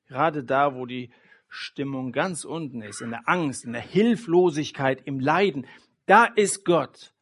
Gerade 0.07 0.45
da, 0.45 0.75
wo 0.75 0.87
die 0.87 1.11
Stimmung 1.51 2.13
ganz 2.13 2.47
unten 2.47 2.81
ist, 2.81 3.03
in 3.03 3.11
der 3.11 3.29
Angst, 3.29 3.67
in 3.67 3.75
der 3.75 3.83
Hilflosigkeit, 3.83 5.03
im 5.05 5.21
Leiden, 5.21 5.67
da 6.07 6.25
ist 6.25 6.65
Gott 6.65 7.13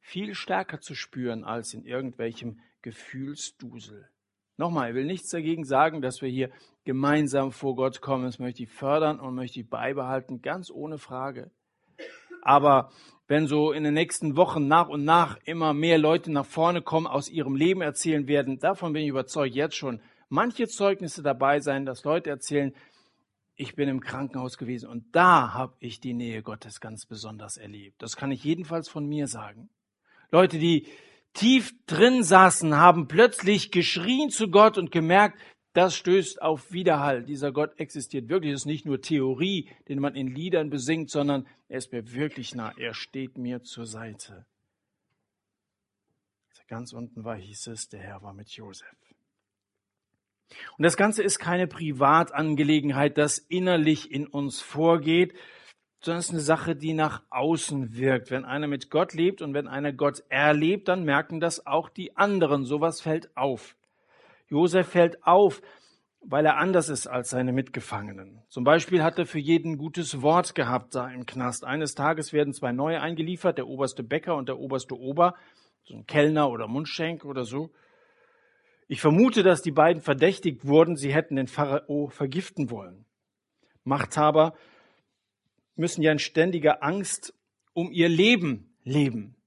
viel 0.00 0.34
stärker 0.34 0.80
zu 0.80 0.96
spüren 0.96 1.44
als 1.44 1.72
in 1.72 1.84
irgendwelchem 1.84 2.58
Gefühlsdusel. 2.82 4.08
Nochmal, 4.56 4.88
ich 4.88 4.96
will 4.96 5.06
nichts 5.06 5.30
dagegen 5.30 5.64
sagen, 5.64 6.02
dass 6.02 6.22
wir 6.22 6.28
hier 6.28 6.50
gemeinsam 6.82 7.52
vor 7.52 7.76
Gott 7.76 8.00
kommen. 8.00 8.24
Das 8.24 8.40
möchte 8.40 8.64
ich 8.64 8.68
fördern 8.68 9.20
und 9.20 9.36
möchte 9.36 9.60
ich 9.60 9.70
beibehalten, 9.70 10.42
ganz 10.42 10.72
ohne 10.72 10.98
Frage. 10.98 11.52
Aber 12.42 12.90
wenn 13.28 13.46
so 13.46 13.72
in 13.72 13.84
den 13.84 13.94
nächsten 13.94 14.36
Wochen 14.36 14.68
nach 14.68 14.88
und 14.88 15.04
nach 15.04 15.38
immer 15.44 15.72
mehr 15.72 15.96
Leute 15.96 16.30
nach 16.30 16.44
vorne 16.44 16.82
kommen, 16.82 17.06
aus 17.06 17.30
ihrem 17.30 17.56
Leben 17.56 17.80
erzählen 17.80 18.26
werden, 18.26 18.58
davon 18.58 18.92
bin 18.92 19.02
ich 19.02 19.08
überzeugt, 19.08 19.54
jetzt 19.54 19.76
schon 19.76 20.00
manche 20.28 20.66
Zeugnisse 20.68 21.22
dabei 21.22 21.60
sein, 21.60 21.86
dass 21.86 22.04
Leute 22.04 22.30
erzählen, 22.30 22.74
ich 23.54 23.74
bin 23.76 23.88
im 23.88 24.00
Krankenhaus 24.00 24.58
gewesen 24.58 24.88
und 24.88 25.04
da 25.12 25.54
habe 25.54 25.74
ich 25.78 26.00
die 26.00 26.14
Nähe 26.14 26.42
Gottes 26.42 26.80
ganz 26.80 27.06
besonders 27.06 27.56
erlebt. 27.56 28.02
Das 28.02 28.16
kann 28.16 28.32
ich 28.32 28.42
jedenfalls 28.42 28.88
von 28.88 29.06
mir 29.06 29.28
sagen. 29.28 29.70
Leute, 30.30 30.58
die 30.58 30.86
tief 31.34 31.72
drin 31.86 32.24
saßen, 32.24 32.76
haben 32.76 33.08
plötzlich 33.08 33.70
geschrien 33.70 34.30
zu 34.30 34.48
Gott 34.48 34.78
und 34.78 34.90
gemerkt, 34.90 35.38
das 35.72 35.96
stößt 35.96 36.42
auf 36.42 36.72
Widerhall. 36.72 37.22
Dieser 37.24 37.52
Gott 37.52 37.78
existiert 37.78 38.28
wirklich. 38.28 38.52
Es 38.52 38.60
ist 38.60 38.66
nicht 38.66 38.86
nur 38.86 39.00
Theorie, 39.00 39.70
den 39.88 40.00
man 40.00 40.14
in 40.14 40.28
Liedern 40.28 40.70
besingt, 40.70 41.10
sondern 41.10 41.46
er 41.68 41.78
ist 41.78 41.92
mir 41.92 42.12
wirklich 42.12 42.54
nah. 42.54 42.72
Er 42.76 42.94
steht 42.94 43.38
mir 43.38 43.62
zur 43.62 43.86
Seite. 43.86 44.44
Ganz 46.72 46.94
unten 46.94 47.22
war, 47.22 47.36
hieß 47.36 47.66
es, 47.66 47.90
der 47.90 48.00
Herr 48.00 48.22
war 48.22 48.32
mit 48.32 48.48
Josef. 48.48 48.88
Und 50.78 50.84
das 50.84 50.96
Ganze 50.96 51.22
ist 51.22 51.38
keine 51.38 51.66
Privatangelegenheit, 51.66 53.18
das 53.18 53.36
innerlich 53.36 54.10
in 54.10 54.26
uns 54.26 54.62
vorgeht, 54.62 55.34
sondern 56.00 56.20
es 56.20 56.28
ist 56.28 56.30
eine 56.30 56.40
Sache, 56.40 56.74
die 56.74 56.94
nach 56.94 57.24
außen 57.28 57.94
wirkt. 57.94 58.30
Wenn 58.30 58.46
einer 58.46 58.68
mit 58.68 58.88
Gott 58.88 59.12
lebt 59.12 59.42
und 59.42 59.52
wenn 59.52 59.68
einer 59.68 59.92
Gott 59.92 60.22
erlebt, 60.30 60.88
dann 60.88 61.04
merken 61.04 61.40
das 61.40 61.66
auch 61.66 61.90
die 61.90 62.16
anderen. 62.16 62.64
Sowas 62.64 63.02
fällt 63.02 63.36
auf. 63.36 63.76
Josef 64.52 64.88
fällt 64.88 65.24
auf, 65.24 65.62
weil 66.20 66.44
er 66.44 66.58
anders 66.58 66.90
ist 66.90 67.06
als 67.06 67.30
seine 67.30 67.52
Mitgefangenen. 67.52 68.42
Zum 68.48 68.64
Beispiel 68.64 69.02
hat 69.02 69.18
er 69.18 69.24
für 69.24 69.38
jeden 69.38 69.78
gutes 69.78 70.20
Wort 70.20 70.54
gehabt 70.54 70.94
da 70.94 71.08
im 71.08 71.24
Knast. 71.24 71.64
Eines 71.64 71.94
Tages 71.94 72.34
werden 72.34 72.52
zwei 72.52 72.70
neue 72.70 73.00
eingeliefert, 73.00 73.56
der 73.56 73.66
oberste 73.66 74.02
Bäcker 74.02 74.36
und 74.36 74.48
der 74.48 74.58
oberste 74.58 74.94
Ober. 74.94 75.34
so 75.84 75.94
ein 75.94 76.06
Kellner 76.06 76.50
oder 76.50 76.68
Mundschenk 76.68 77.24
oder 77.24 77.44
so. 77.44 77.70
Ich 78.88 79.00
vermute, 79.00 79.42
dass 79.42 79.62
die 79.62 79.72
beiden 79.72 80.02
verdächtigt 80.02 80.66
wurden, 80.66 80.96
sie 80.96 81.14
hätten 81.14 81.36
den 81.36 81.46
Pharao 81.46 82.08
vergiften 82.08 82.70
wollen. 82.70 83.06
Machthaber 83.84 84.54
müssen 85.76 86.02
ja 86.02 86.12
in 86.12 86.18
ständiger 86.18 86.82
Angst 86.82 87.34
um 87.72 87.90
ihr 87.90 88.10
Leben 88.10 88.76
leben. 88.84 89.41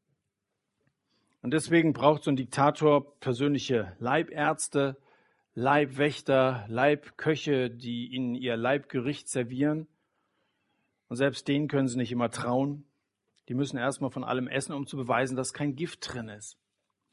Und 1.46 1.52
deswegen 1.52 1.94
braucht 1.94 2.24
so 2.24 2.32
ein 2.32 2.38
Diktator 2.38 3.20
persönliche 3.20 3.96
Leibärzte, 4.00 4.98
Leibwächter, 5.54 6.66
Leibköche, 6.70 7.70
die 7.70 8.08
ihnen 8.08 8.34
ihr 8.34 8.58
Leibgericht 8.58 9.30
servieren. 9.30 9.86
Und 11.08 11.18
selbst 11.18 11.48
denen 11.48 11.68
können 11.68 11.88
sie 11.88 12.00
nicht 12.00 12.12
immer 12.12 12.32
trauen. 12.32 12.84
Die 13.48 13.54
müssen 13.54 13.78
erstmal 13.78 14.10
von 14.10 14.24
allem 14.24 14.48
essen, 14.48 14.74
um 14.74 14.88
zu 14.88 14.98
beweisen, 14.98 15.38
dass 15.38 15.54
kein 15.54 15.76
Gift 15.76 16.12
drin 16.12 16.30
ist. 16.30 16.58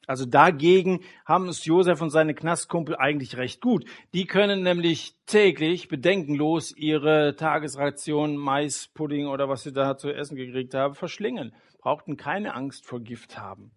Also 0.07 0.25
dagegen 0.25 1.01
haben 1.27 1.47
es 1.49 1.67
Josef 1.67 2.01
und 2.01 2.09
seine 2.09 2.33
Knastkumpel 2.33 2.97
eigentlich 2.97 3.37
recht 3.37 3.61
gut. 3.61 3.85
Die 4.15 4.25
können 4.25 4.63
nämlich 4.63 5.15
täglich 5.27 5.89
bedenkenlos 5.89 6.75
ihre 6.75 7.37
Tagesration, 7.37 8.39
Mais, 8.39 8.89
Pudding 8.95 9.27
oder 9.27 9.51
was 9.51 9.65
sie 9.65 9.75
da 9.75 9.99
zu 9.99 10.09
essen 10.09 10.37
gekriegt 10.37 10.73
haben, 10.73 10.95
verschlingen. 10.95 11.55
Brauchten 11.81 12.17
keine 12.17 12.55
Angst 12.55 12.87
vor 12.87 13.01
Gift 13.01 13.37
haben. 13.37 13.73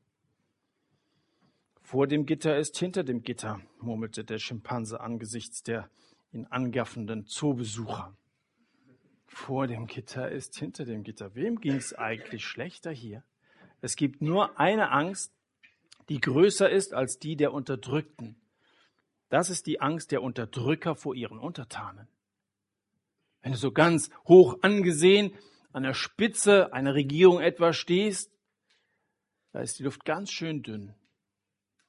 Vor 1.86 2.08
dem 2.08 2.26
Gitter 2.26 2.58
ist 2.58 2.76
hinter 2.80 3.04
dem 3.04 3.22
Gitter, 3.22 3.62
murmelte 3.80 4.24
der 4.24 4.40
Schimpanse 4.40 5.02
angesichts 5.02 5.62
der 5.62 5.88
ihn 6.32 6.48
angaffenden 6.48 7.28
Zoobesucher. 7.28 8.18
Vor 9.28 9.68
dem 9.68 9.86
Gitter 9.86 10.32
ist 10.32 10.58
hinter 10.58 10.86
dem 10.86 11.04
Gitter. 11.04 11.36
Wem 11.36 11.62
ging 11.62 11.76
es 11.76 11.94
eigentlich 11.94 12.44
schlechter 12.44 12.90
hier? 12.90 13.24
Es 13.82 13.96
gibt 13.96 14.24
nur 14.24 14.60
eine 14.60 14.90
Angst, 14.90 15.32
die 16.10 16.20
größer 16.20 16.68
ist 16.68 16.96
als 16.96 17.20
die 17.20 17.36
der 17.36 17.54
Unterdrückten. 17.54 18.36
Das 19.30 19.52
ist 19.52 19.68
die 19.68 19.80
Angst 19.80 20.12
der 20.12 20.24
Unterdrücker 20.24 20.96
vor 20.96 21.14
ihren 21.14 21.38
Untertanen. 21.38 22.08
Wenn 23.44 23.52
du 23.52 23.60
so 23.60 23.72
ganz 23.72 24.10
hoch 24.28 24.58
angesehen 24.64 25.36
an 25.72 25.84
der 25.84 25.94
Spitze 25.94 26.74
einer 26.74 26.96
Regierung 26.96 27.42
etwa 27.42 27.74
stehst, 27.74 28.32
da 29.52 29.60
ist 29.60 29.78
die 29.78 29.84
Luft 29.84 30.04
ganz 30.04 30.32
schön 30.32 30.64
dünn. 30.64 30.96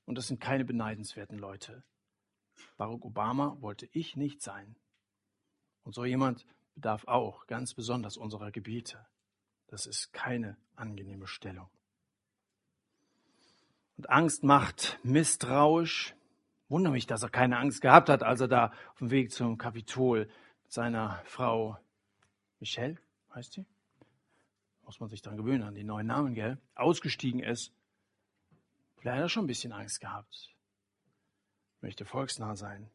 Und 0.06 0.16
das 0.16 0.28
sind 0.28 0.40
keine 0.40 0.64
beneidenswerten 0.64 1.38
Leute. 1.38 1.82
Barack 2.76 3.04
Obama 3.04 3.56
wollte 3.60 3.88
ich 3.92 4.16
nicht 4.16 4.40
sein. 4.40 4.76
Und 5.82 5.94
so 5.94 6.04
jemand 6.04 6.46
bedarf 6.74 7.06
auch 7.06 7.46
ganz 7.46 7.74
besonders 7.74 8.16
unserer 8.16 8.50
Gebete. 8.50 9.04
Das 9.66 9.86
ist 9.86 10.12
keine 10.12 10.56
angenehme 10.76 11.26
Stellung. 11.26 11.68
Und 13.96 14.10
Angst 14.10 14.44
macht 14.44 14.98
misstrauisch. 15.02 16.14
Wundere 16.68 16.92
mich, 16.92 17.06
dass 17.06 17.22
er 17.22 17.30
keine 17.30 17.58
Angst 17.58 17.80
gehabt 17.80 18.08
hat, 18.08 18.22
als 18.22 18.40
er 18.40 18.48
da 18.48 18.72
auf 18.92 18.98
dem 18.98 19.10
Weg 19.10 19.32
zum 19.32 19.58
Kapitol 19.58 20.28
mit 20.64 20.72
seiner 20.72 21.22
Frau 21.24 21.78
Michelle, 22.58 22.96
heißt 23.34 23.52
sie? 23.52 23.66
Muss 24.84 25.00
man 25.00 25.08
sich 25.08 25.22
daran 25.22 25.38
gewöhnen, 25.38 25.62
an 25.62 25.74
die 25.74 25.84
neuen 25.84 26.06
Namen, 26.06 26.34
gell? 26.34 26.58
Ausgestiegen 26.74 27.40
ist. 27.40 27.72
Vielleicht 29.06 29.18
hat 29.18 29.24
er 29.26 29.28
schon 29.28 29.44
ein 29.44 29.46
bisschen 29.46 29.72
Angst 29.72 30.00
gehabt. 30.00 30.52
Möchte 31.80 32.04
volksnah 32.04 32.56
sein. 32.56 32.90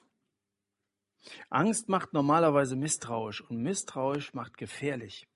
Angst 1.49 1.87
macht 1.87 2.11
normalerweise 2.11 2.75
misstrauisch 2.75 3.39
und 3.39 3.61
misstrauisch 3.61 4.33
macht 4.33 4.57
gefährlich. 4.57 5.29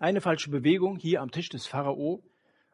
Eine 0.00 0.20
falsche 0.20 0.50
Bewegung 0.50 0.96
hier 0.96 1.20
am 1.20 1.30
Tisch 1.30 1.48
des 1.48 1.68
Pharao 1.68 2.24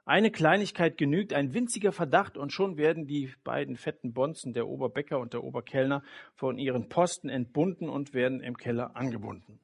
eine 0.07 0.31
Kleinigkeit 0.31 0.97
genügt, 0.97 1.35
ein 1.35 1.53
winziger 1.53 1.93
Verdacht 1.93 2.39
und 2.39 2.55
schon 2.55 2.79
werden 2.79 3.07
die 3.07 3.35
beiden 3.45 3.77
fetten 3.77 4.15
Bonzen, 4.15 4.55
der 4.55 4.67
Oberbäcker 4.67 5.19
und 5.19 5.35
der 5.35 5.45
Oberkellner, 5.45 6.03
von 6.37 6.57
ihren 6.57 6.89
Posten 6.89 7.29
entbunden 7.29 7.91
und 7.91 8.15
werden 8.15 8.41
im 8.41 8.57
Keller 8.57 8.97
angebunden. 8.97 9.61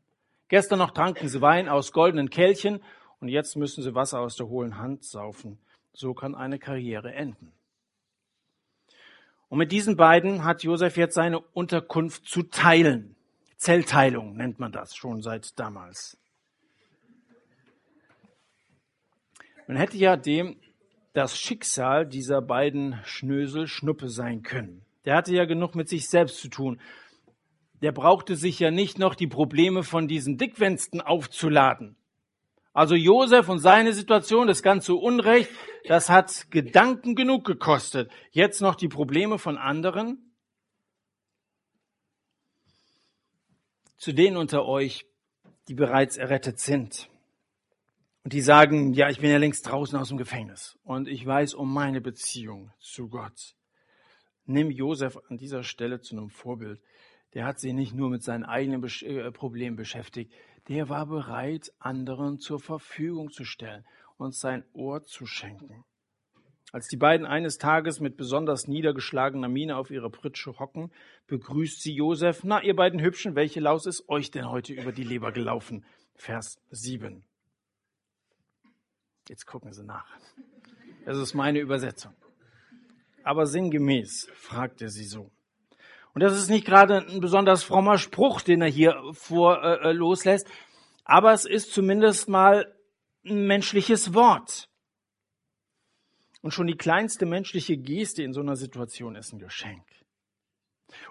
Gestern 0.49 0.79
noch 0.79 0.91
tranken 0.91 1.29
sie 1.31 1.41
Wein 1.41 1.71
aus 1.71 1.93
goldenen 1.93 2.29
Kelchen 2.29 2.83
und 3.19 3.29
jetzt 3.29 3.57
müssen 3.57 3.83
sie 3.83 3.95
Wasser 3.95 4.21
aus 4.21 4.37
der 4.37 4.47
hohlen 4.47 4.77
Hand 4.77 5.05
saufen. 5.05 5.59
So 5.99 6.13
kann 6.13 6.35
eine 6.35 6.59
Karriere 6.59 7.15
enden. 7.15 7.53
Und 9.49 9.57
mit 9.57 9.73
diesen 9.73 9.97
beiden 9.97 10.45
hat 10.45 10.63
Josef 10.63 10.99
jetzt 10.99 11.15
seine 11.15 11.41
Unterkunft 11.41 12.27
zu 12.27 12.43
teilen. 12.43 13.17
Zellteilung 13.57 14.37
nennt 14.37 14.59
man 14.59 14.73
das 14.73 14.95
schon 14.95 15.23
seit 15.23 15.59
damals. 15.59 16.19
Man 19.67 19.79
hätte 19.79 19.97
ja 19.97 20.19
dem 20.19 20.57
das 21.15 21.39
Schicksal 21.39 22.07
dieser 22.07 22.43
beiden 22.43 23.01
Schnösel 23.07 23.67
Schnuppe 23.67 24.11
sein 24.11 24.43
können. 24.43 24.85
Der 25.07 25.17
hatte 25.17 25.35
ja 25.35 25.47
genug 25.47 25.75
mit 25.75 25.89
sich 25.89 26.11
selbst 26.11 26.43
zu 26.43 26.49
tun. 26.49 26.79
Der 27.81 27.93
brauchte 27.93 28.37
sich 28.37 28.59
ja 28.59 28.71
nicht 28.71 28.99
noch 28.99 29.15
die 29.15 29.29
Probleme 29.29 29.83
von 29.83 30.09
diesen 30.09 30.37
Dickwänsten 30.37 31.01
aufzuladen. 31.01 31.97
Also 32.77 32.95
Josef 32.95 33.49
und 33.49 33.59
seine 33.59 33.95
Situation, 33.95 34.47
das 34.47 34.63
ganze 34.63 34.95
Unrecht, 34.95 35.49
das 35.87 36.11
hat 36.11 36.51
Gedanken 36.51 37.15
genug 37.15 37.47
gekostet. 37.47 38.13
Jetzt 38.33 38.61
noch 38.61 38.75
die 38.75 38.89
Probleme 38.89 39.39
von 39.39 39.57
anderen. 39.57 40.35
Zu 43.97 44.13
denen 44.13 44.37
unter 44.37 44.67
euch, 44.67 45.07
die 45.69 45.75
bereits 45.75 46.19
errettet 46.19 46.61
sind. 46.61 47.09
Und 48.25 48.35
die 48.35 48.43
sagen, 48.43 48.93
ja, 48.93 49.09
ich 49.09 49.21
bin 49.21 49.31
ja 49.31 49.39
längst 49.39 49.67
draußen 49.67 49.99
aus 49.99 50.09
dem 50.09 50.19
Gefängnis 50.19 50.79
und 50.85 51.09
ich 51.09 51.25
weiß 51.25 51.55
um 51.55 51.73
meine 51.73 52.03
Beziehung 52.03 52.73
zu 52.79 53.09
Gott. 53.09 53.55
Nimm 54.45 54.71
Josef 54.71 55.19
an 55.31 55.39
dieser 55.39 55.63
Stelle 55.63 56.03
zu 56.03 56.15
einem 56.15 56.29
Vorbild. 56.29 56.83
Der 57.33 57.47
hat 57.47 57.59
sich 57.59 57.73
nicht 57.73 57.95
nur 57.95 58.11
mit 58.11 58.23
seinen 58.23 58.45
eigenen 58.45 58.85
äh, 58.85 59.33
Problemen 59.33 59.77
beschäftigt, 59.77 60.31
der 60.69 60.89
war 60.89 61.07
bereit, 61.07 61.73
anderen 61.79 62.39
zur 62.39 62.61
Verfügung 62.61 63.31
zu 63.31 63.45
stellen 63.45 63.85
und 64.17 64.35
sein 64.35 64.65
Ohr 64.73 65.03
zu 65.05 65.27
schenken. 65.27 65.85
Als 66.73 66.89
die 66.89 66.97
beiden 66.97 67.27
eines 67.27 67.59
Tages 67.59 68.01
mit 68.01 68.17
besonders 68.17 68.67
niedergeschlagener 68.67 69.49
Miene 69.49 69.77
auf 69.77 69.91
ihrer 69.91 70.11
Pritsche 70.11 70.59
hocken, 70.59 70.93
begrüßt 71.29 71.81
sie 71.81 71.95
Josef. 71.95 72.43
Na, 72.43 72.63
ihr 72.63 72.75
beiden 72.75 73.01
Hübschen, 73.01 73.37
welche 73.37 73.61
Laus 73.61 73.87
ist 73.87 74.09
euch 74.09 74.31
denn 74.31 74.51
heute 74.51 74.75
über 74.75 74.93
die 74.93 75.05
Leber 75.05 75.33
gelaufen? 75.33 75.85
Vers 76.15 76.61
7. 76.71 77.25
Jetzt 79.29 79.47
gucken 79.47 79.73
Sie 79.73 79.85
nach. 79.85 80.07
Das 81.05 81.19
ist 81.19 81.35
meine 81.35 81.61
Übersetzung. 81.61 82.15
Aber 83.23 83.47
sinngemäß 83.47 84.29
fragt 84.35 84.83
er 84.83 84.89
sie 84.89 85.05
so. 85.05 85.31
Und 86.17 86.23
das 86.23 86.35
ist 86.35 86.49
nicht 86.49 86.65
gerade 86.65 87.07
ein 87.07 87.21
besonders 87.21 87.63
frommer 87.63 87.99
Spruch, 87.99 88.41
den 88.41 88.63
er 88.63 88.71
hier 88.71 88.99
vor 89.13 89.63
äh, 89.63 89.91
äh, 89.91 89.93
loslässt, 89.93 90.49
aber 91.05 91.35
es 91.35 91.45
ist 91.45 91.75
zumindest 91.75 92.27
mal 92.27 92.75
ein 93.27 93.47
menschliches 93.47 94.15
Wort. 94.15 94.71
Und 96.41 96.53
schon 96.53 96.69
die 96.69 96.79
kleinste 96.79 97.27
menschliche 97.27 97.77
Geste 97.77 98.23
in 98.23 98.33
so 98.33 98.41
einer 98.41 98.57
Situation 98.57 99.15
ist 99.15 99.35
ein 99.35 99.39
Geschenk. 99.39 99.85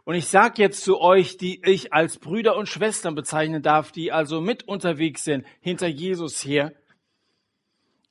Und 0.06 0.16
ich 0.16 0.26
sage 0.26 0.60
jetzt 0.64 0.84
zu 0.84 1.00
euch, 1.00 1.38
die 1.38 1.62
ich 1.64 1.94
als 1.94 2.18
Brüder 2.18 2.56
und 2.56 2.68
Schwestern 2.68 3.14
bezeichnen 3.14 3.62
darf, 3.62 3.92
die 3.92 4.12
also 4.12 4.42
mit 4.42 4.68
unterwegs 4.68 5.24
sind, 5.24 5.46
hinter 5.62 5.86
Jesus 5.86 6.44
her, 6.44 6.74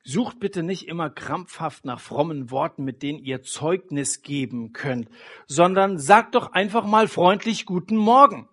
Sucht 0.06 0.38
bitte 0.38 0.62
nicht 0.62 0.86
immer 0.86 1.08
krampfhaft 1.08 1.86
nach 1.86 1.98
frommen 1.98 2.50
Worten, 2.50 2.84
mit 2.84 3.02
denen 3.02 3.18
ihr 3.18 3.42
Zeugnis 3.42 4.20
geben 4.20 4.74
könnt, 4.74 5.08
sondern 5.46 5.98
sagt 5.98 6.34
doch 6.34 6.52
einfach 6.52 6.84
mal 6.84 7.08
freundlich 7.08 7.64
guten 7.64 7.96
Morgen. 7.96 8.46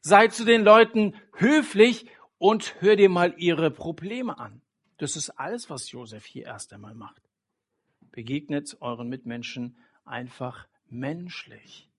Seid 0.00 0.32
zu 0.32 0.46
den 0.46 0.62
Leuten 0.62 1.14
höflich 1.34 2.06
und 2.38 2.80
hör 2.80 2.96
dir 2.96 3.10
mal 3.10 3.34
ihre 3.36 3.70
Probleme 3.70 4.38
an. 4.38 4.62
Das 4.96 5.14
ist 5.14 5.28
alles, 5.30 5.68
was 5.68 5.90
Josef 5.92 6.24
hier 6.24 6.46
erst 6.46 6.72
einmal 6.72 6.94
macht. 6.94 7.20
Begegnet 8.10 8.78
euren 8.80 9.10
Mitmenschen 9.10 9.76
einfach 10.06 10.66
menschlich. 10.88 11.90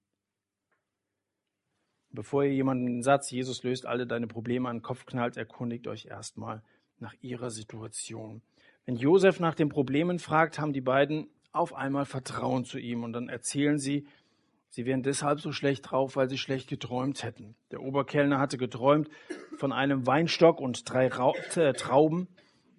Bevor 2.10 2.44
ihr 2.44 2.54
jemanden 2.54 2.88
den 2.88 3.04
Satz, 3.04 3.30
Jesus 3.30 3.62
löst 3.62 3.86
alle 3.86 4.08
deine 4.08 4.26
Probleme 4.26 4.68
an 4.68 4.78
den 4.78 4.82
Kopf 4.82 5.06
knallt, 5.06 5.38
erkundigt 5.38 5.88
euch 5.88 6.08
erstmal 6.08 6.64
nach 7.02 7.14
ihrer 7.22 7.50
Situation. 7.50 8.42
Wenn 8.86 8.96
Josef 8.96 9.40
nach 9.40 9.56
den 9.56 9.70
Problemen 9.70 10.20
fragt, 10.20 10.60
haben 10.60 10.74
die 10.74 10.82
beiden 10.82 11.28
auf 11.52 11.74
einmal 11.74 12.06
Vertrauen 12.06 12.66
zu 12.66 12.80
ihm 12.80 13.04
und 13.04 13.14
dann 13.14 13.30
erzählen 13.30 13.78
sie, 13.78 14.08
sie 14.70 14.86
wären 14.86 15.04
deshalb 15.04 15.40
so 15.42 15.52
schlecht 15.52 15.92
drauf, 15.92 16.16
weil 16.16 16.30
sie 16.30 16.38
schlecht 16.38 16.70
geträumt 16.70 17.24
hätten. 17.24 17.56
Der 17.72 17.82
Oberkellner 17.82 18.40
hatte 18.40 18.58
geträumt 18.58 19.10
von 19.58 19.72
einem 19.72 20.08
Weinstock 20.08 20.60
und 20.60 20.90
drei 20.90 21.08
äh, 21.08 21.74
Trauben, 21.74 22.28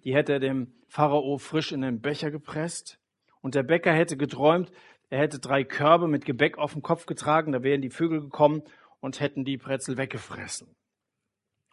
die 0.03 0.13
hätte 0.15 0.33
er 0.33 0.39
dem 0.39 0.73
Pharao 0.87 1.37
frisch 1.37 1.71
in 1.71 1.81
den 1.81 2.01
Becher 2.01 2.31
gepresst. 2.31 2.99
Und 3.41 3.55
der 3.55 3.63
Bäcker 3.63 3.93
hätte 3.93 4.17
geträumt, 4.17 4.71
er 5.09 5.19
hätte 5.19 5.39
drei 5.39 5.63
Körbe 5.63 6.07
mit 6.07 6.25
Gebäck 6.25 6.57
auf 6.57 6.73
dem 6.73 6.81
Kopf 6.81 7.05
getragen, 7.05 7.51
da 7.51 7.61
wären 7.61 7.81
die 7.81 7.89
Vögel 7.89 8.21
gekommen 8.21 8.63
und 8.99 9.19
hätten 9.19 9.45
die 9.45 9.57
Brezel 9.57 9.97
weggefressen. 9.97 10.75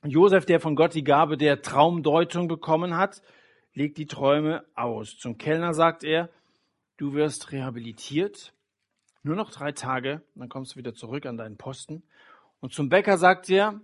Josef, 0.03 0.47
der 0.47 0.61
von 0.61 0.77
Gott 0.77 0.95
die 0.95 1.05
Gabe 1.05 1.37
der 1.37 1.61
Traumdeutung 1.61 2.49
bekommen 2.49 2.97
hat, 2.97 3.23
legt 3.75 3.99
die 3.99 4.07
Träume 4.07 4.65
aus. 4.75 5.19
Zum 5.19 5.37
Kellner 5.37 5.75
sagt 5.75 6.05
er, 6.05 6.31
du 6.97 7.13
wirst 7.13 7.53
rehabilitiert, 7.53 8.55
nur 9.23 9.37
noch 9.37 9.51
drei 9.51 9.73
Tage, 9.73 10.23
dann 10.35 10.49
kommst 10.49 10.73
du 10.73 10.77
wieder 10.77 10.95
zurück 10.95 11.27
an 11.27 11.37
deinen 11.37 11.59
Posten. 11.59 12.03
Und 12.61 12.73
zum 12.73 12.89
Bäcker 12.89 13.19
sagt 13.19 13.51
er, 13.51 13.79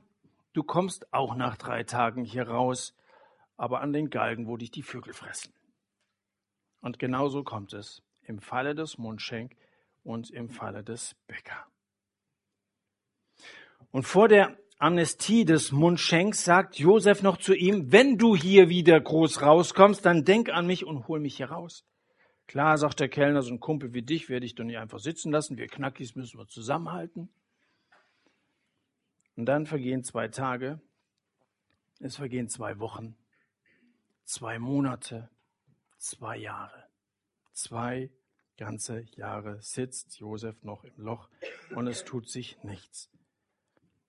du 0.55 0.63
kommst 0.63 1.13
auch 1.13 1.35
nach 1.35 1.57
drei 1.57 1.85
Tagen 1.85 2.25
hier 2.25 2.49
raus, 2.49 2.97
aber 3.59 3.83
an 3.83 3.93
den 3.93 4.09
Galgen, 4.09 4.47
wo 4.47 4.57
dich 4.57 4.71
die 4.71 4.83
Vögel 4.83 5.13
fressen. 5.13 5.53
Und 6.81 6.99
genauso 6.99 7.43
kommt 7.43 7.75
es 7.75 8.03
im 8.23 8.41
Falle 8.41 8.75
des 8.75 8.97
Mundschenk 8.97 9.55
und 10.03 10.31
im 10.31 10.49
Falle 10.49 10.83
des 10.83 11.15
Bäcker. 11.27 11.67
Und 13.91 14.05
vor 14.05 14.29
der 14.29 14.57
Amnestie 14.79 15.47
des 15.47 15.73
Mundschenks 15.73 16.45
sagt 16.45 16.79
Josef 16.79 17.23
noch 17.23 17.39
zu 17.39 17.55
ihm, 17.55 17.93
wenn 17.93 18.19
du 18.19 18.37
hier 18.37 18.69
wieder 18.69 19.01
groß 19.01 19.41
rauskommst, 19.41 20.05
dann 20.05 20.25
denk 20.25 20.51
an 20.51 20.67
mich 20.67 20.85
und 20.85 21.09
hol 21.09 21.19
mich 21.19 21.39
hier 21.39 21.51
raus. 21.51 21.87
Klar, 22.47 22.77
sagt 22.77 23.01
der 23.01 23.09
Kellner, 23.09 23.43
so 23.43 23.53
ein 23.53 23.61
Kumpel 23.61 23.95
wie 23.95 24.03
dich 24.03 24.29
werde 24.29 24.45
ich 24.45 24.55
doch 24.55 24.65
nicht 24.65 24.79
einfach 24.79 24.99
sitzen 24.99 25.33
lassen. 25.33 25.57
Wir 25.57 25.67
Knackis 25.67 26.15
müssen 26.15 26.39
wir 26.39 26.47
zusammenhalten. 26.47 27.31
Und 29.35 29.47
dann 29.47 29.67
vergehen 29.67 30.05
zwei 30.05 30.29
Tage, 30.29 30.81
es 32.01 32.17
vergehen 32.17 32.49
zwei 32.49 32.79
Wochen, 32.79 33.17
zwei 34.25 34.59
Monate, 34.59 35.31
zwei 35.97 36.37
Jahre. 36.37 36.85
Zwei 37.53 38.11
ganze 38.59 39.01
Jahre 39.17 39.61
sitzt 39.63 40.19
Josef 40.19 40.63
noch 40.63 40.85
im 40.85 40.97
Loch 40.97 41.31
und 41.75 41.87
es 41.87 42.05
tut 42.05 42.29
sich 42.29 42.63
nichts. 42.63 43.11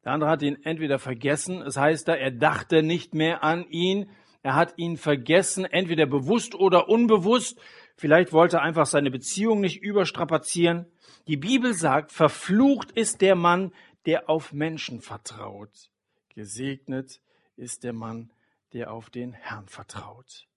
Der 0.07 0.13
andere 0.13 0.29
hat 0.29 0.41
ihn 0.41 0.63
entweder 0.63 0.99
vergessen, 0.99 1.61
es 1.61 1.75
heißt 1.75 2.07
da, 2.07 2.15
er 2.15 2.31
dachte 2.31 2.81
nicht 2.81 3.13
mehr 3.13 3.43
an 3.43 3.69
ihn, 3.69 4.09
er 4.41 4.55
hat 4.55 4.75
ihn 4.77 4.95
vergessen, 4.95 5.65
entweder 5.65 6.05
bewusst 6.05 6.55
oder 6.55 6.87
unbewusst. 6.87 7.59
Vielleicht 7.97 8.31
wollte 8.31 8.55
er 8.55 8.61
einfach 8.61 8.85
seine 8.85 9.11
Beziehung 9.11 9.59
nicht 9.59 9.81
überstrapazieren. 9.81 10.85
Die 11.27 11.35
Bibel 11.35 11.73
sagt, 11.73 12.13
verflucht 12.13 12.89
ist 12.91 13.19
der 13.19 13.35
Mann, 13.35 13.73
der 14.05 14.29
auf 14.29 14.53
Menschen 14.53 15.01
vertraut. 15.01 15.91
Gesegnet 16.29 17.19
ist 17.57 17.83
der 17.83 17.91
Mann, 17.91 18.31
der 18.71 18.93
auf 18.93 19.09
den 19.09 19.33
Herrn 19.33 19.67
vertraut. 19.67 20.47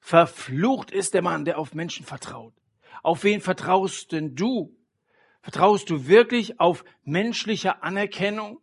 Verflucht 0.00 0.90
ist 0.90 1.14
der 1.14 1.22
Mann, 1.22 1.46
der 1.46 1.58
auf 1.58 1.72
Menschen 1.72 2.04
vertraut. 2.04 2.52
Auf 3.02 3.24
wen 3.24 3.40
vertraust 3.40 4.12
denn 4.12 4.34
du? 4.34 4.76
Vertraust 5.40 5.88
du 5.88 6.08
wirklich 6.08 6.60
auf 6.60 6.84
menschliche 7.04 7.82
Anerkennung? 7.82 8.58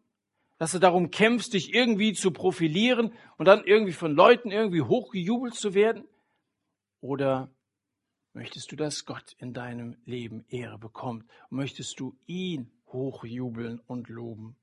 Dass 0.60 0.74
du 0.74 0.80
darum 0.80 1.10
kämpfst, 1.10 1.54
dich 1.54 1.74
irgendwie 1.74 2.14
zu 2.14 2.32
profilieren 2.32 3.14
und 3.38 3.48
dann 3.48 3.64
irgendwie 3.64 3.94
von 3.94 4.14
Leuten 4.14 4.52
irgendwie 4.52 4.82
hochgejubelt 4.82 5.56
zu 5.56 5.74
werden? 5.74 6.08
Oder 7.02 7.50
möchtest 8.34 8.72
du, 8.72 8.76
dass 8.76 9.06
Gott 9.06 9.34
in 9.40 9.54
deinem 9.54 9.98
Leben 10.06 10.46
Ehre 10.50 10.78
bekommt? 10.78 11.24
Und 11.50 11.58
möchtest 11.58 12.00
du 12.00 12.16
ihn 12.28 12.72
hochjubeln 12.88 13.80
und 13.80 14.10
loben? 14.10 14.58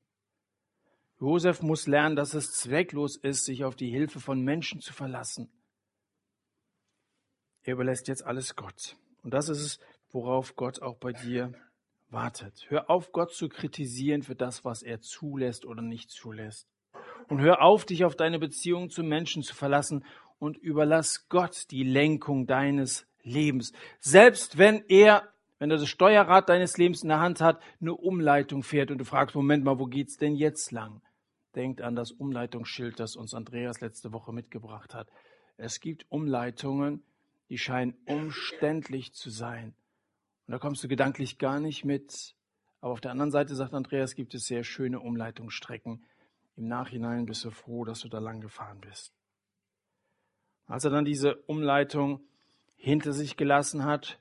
Josef 1.19 1.63
muss 1.63 1.87
lernen, 1.87 2.15
dass 2.15 2.35
es 2.35 2.53
zwecklos 2.53 3.17
ist, 3.17 3.47
sich 3.47 3.65
auf 3.65 3.75
die 3.75 3.91
Hilfe 3.91 4.21
von 4.21 4.43
Menschen 4.43 4.81
zu 4.81 4.93
verlassen. 4.93 5.51
Er 7.63 7.73
überlässt 7.73 8.07
jetzt 8.09 8.25
alles 8.25 8.55
Gott. 8.55 8.97
Und 9.23 9.33
das 9.33 9.49
ist 9.49 9.61
es, 9.61 9.81
worauf 10.11 10.57
Gott 10.57 10.83
auch 10.83 10.99
bei 10.99 11.13
dir 11.13 11.55
wartet. 12.11 12.67
Hör 12.69 12.91
auf, 12.91 13.13
Gott 13.13 13.33
zu 13.33 13.49
kritisieren 13.49 14.23
für 14.23 14.35
das, 14.35 14.65
was 14.65 14.83
er 14.83 15.01
zulässt 15.01 15.65
oder 15.67 15.83
nicht 15.83 16.11
zulässt. 16.11 16.69
Und 17.29 17.41
hör 17.41 17.63
auf, 17.63 17.85
dich 17.85 18.05
auf 18.05 18.17
deine 18.17 18.39
Beziehung 18.39 18.91
zu 18.91 19.03
Menschen 19.03 19.43
zu 19.43 19.55
verlassen 19.55 20.05
und 20.39 20.57
überlass 20.57 21.29
Gott 21.29 21.71
die 21.71 21.83
Lenkung 21.83 22.47
deines 22.47 23.07
Lebens. 23.23 23.73
Selbst 23.99 24.59
wenn 24.59 24.85
er, 24.89 25.29
wenn 25.59 25.71
er 25.71 25.79
das 25.79 25.89
Steuerrad 25.89 26.49
deines 26.49 26.79
Lebens 26.79 27.03
in 27.03 27.09
der 27.09 27.21
Hand 27.21 27.41
hat, 27.41 27.61
eine 27.81 27.95
Umleitung 27.95 28.63
fährt 28.63 28.91
und 28.91 28.99
du 28.99 29.05
fragst, 29.05 29.35
Moment 29.35 29.65
mal, 29.65 29.79
wo 29.79 29.87
geht's 29.87 30.17
denn 30.17 30.37
jetzt 30.37 30.71
lang? 30.71 31.03
Denkt 31.55 31.81
an 31.81 31.97
das 31.97 32.13
Umleitungsschild, 32.13 33.01
das 33.01 33.17
uns 33.17 33.35
Andreas 33.35 33.81
letzte 33.81 34.13
Woche 34.13 34.33
mitgebracht 34.33 34.95
hat. 34.95 35.09
Es 35.57 35.81
gibt 35.81 36.07
Umleitungen, 36.11 37.03
die 37.49 37.59
scheinen 37.59 37.97
umständlich 38.05 39.15
zu 39.15 39.31
sein. 39.31 39.75
Und 40.47 40.53
da 40.53 40.59
kommst 40.59 40.83
du 40.85 40.89
gedanklich 40.89 41.39
gar 41.39 41.59
nicht 41.59 41.85
mit. 41.85 42.35
Aber 42.81 42.93
auf 42.93 43.01
der 43.01 43.11
anderen 43.11 43.33
Seite, 43.33 43.55
sagt 43.55 43.75
Andreas, 43.75 44.15
gibt 44.15 44.35
es 44.35 44.47
sehr 44.47 44.63
schöne 44.63 45.01
Umleitungsstrecken. 45.01 46.05
Im 46.57 46.69
Nachhinein 46.69 47.27
bist 47.27 47.45
du 47.45 47.51
froh, 47.51 47.85
dass 47.85 48.01
du 48.01 48.09
da 48.09 48.19
lang 48.19 48.41
gefahren 48.41 48.81
bist. 48.81 49.13
Als 50.67 50.85
er 50.85 50.91
dann 50.91 51.05
diese 51.05 51.37
Umleitung 51.47 52.21
hinter 52.77 53.13
sich 53.13 53.37
gelassen 53.37 53.85
hat, 53.85 54.21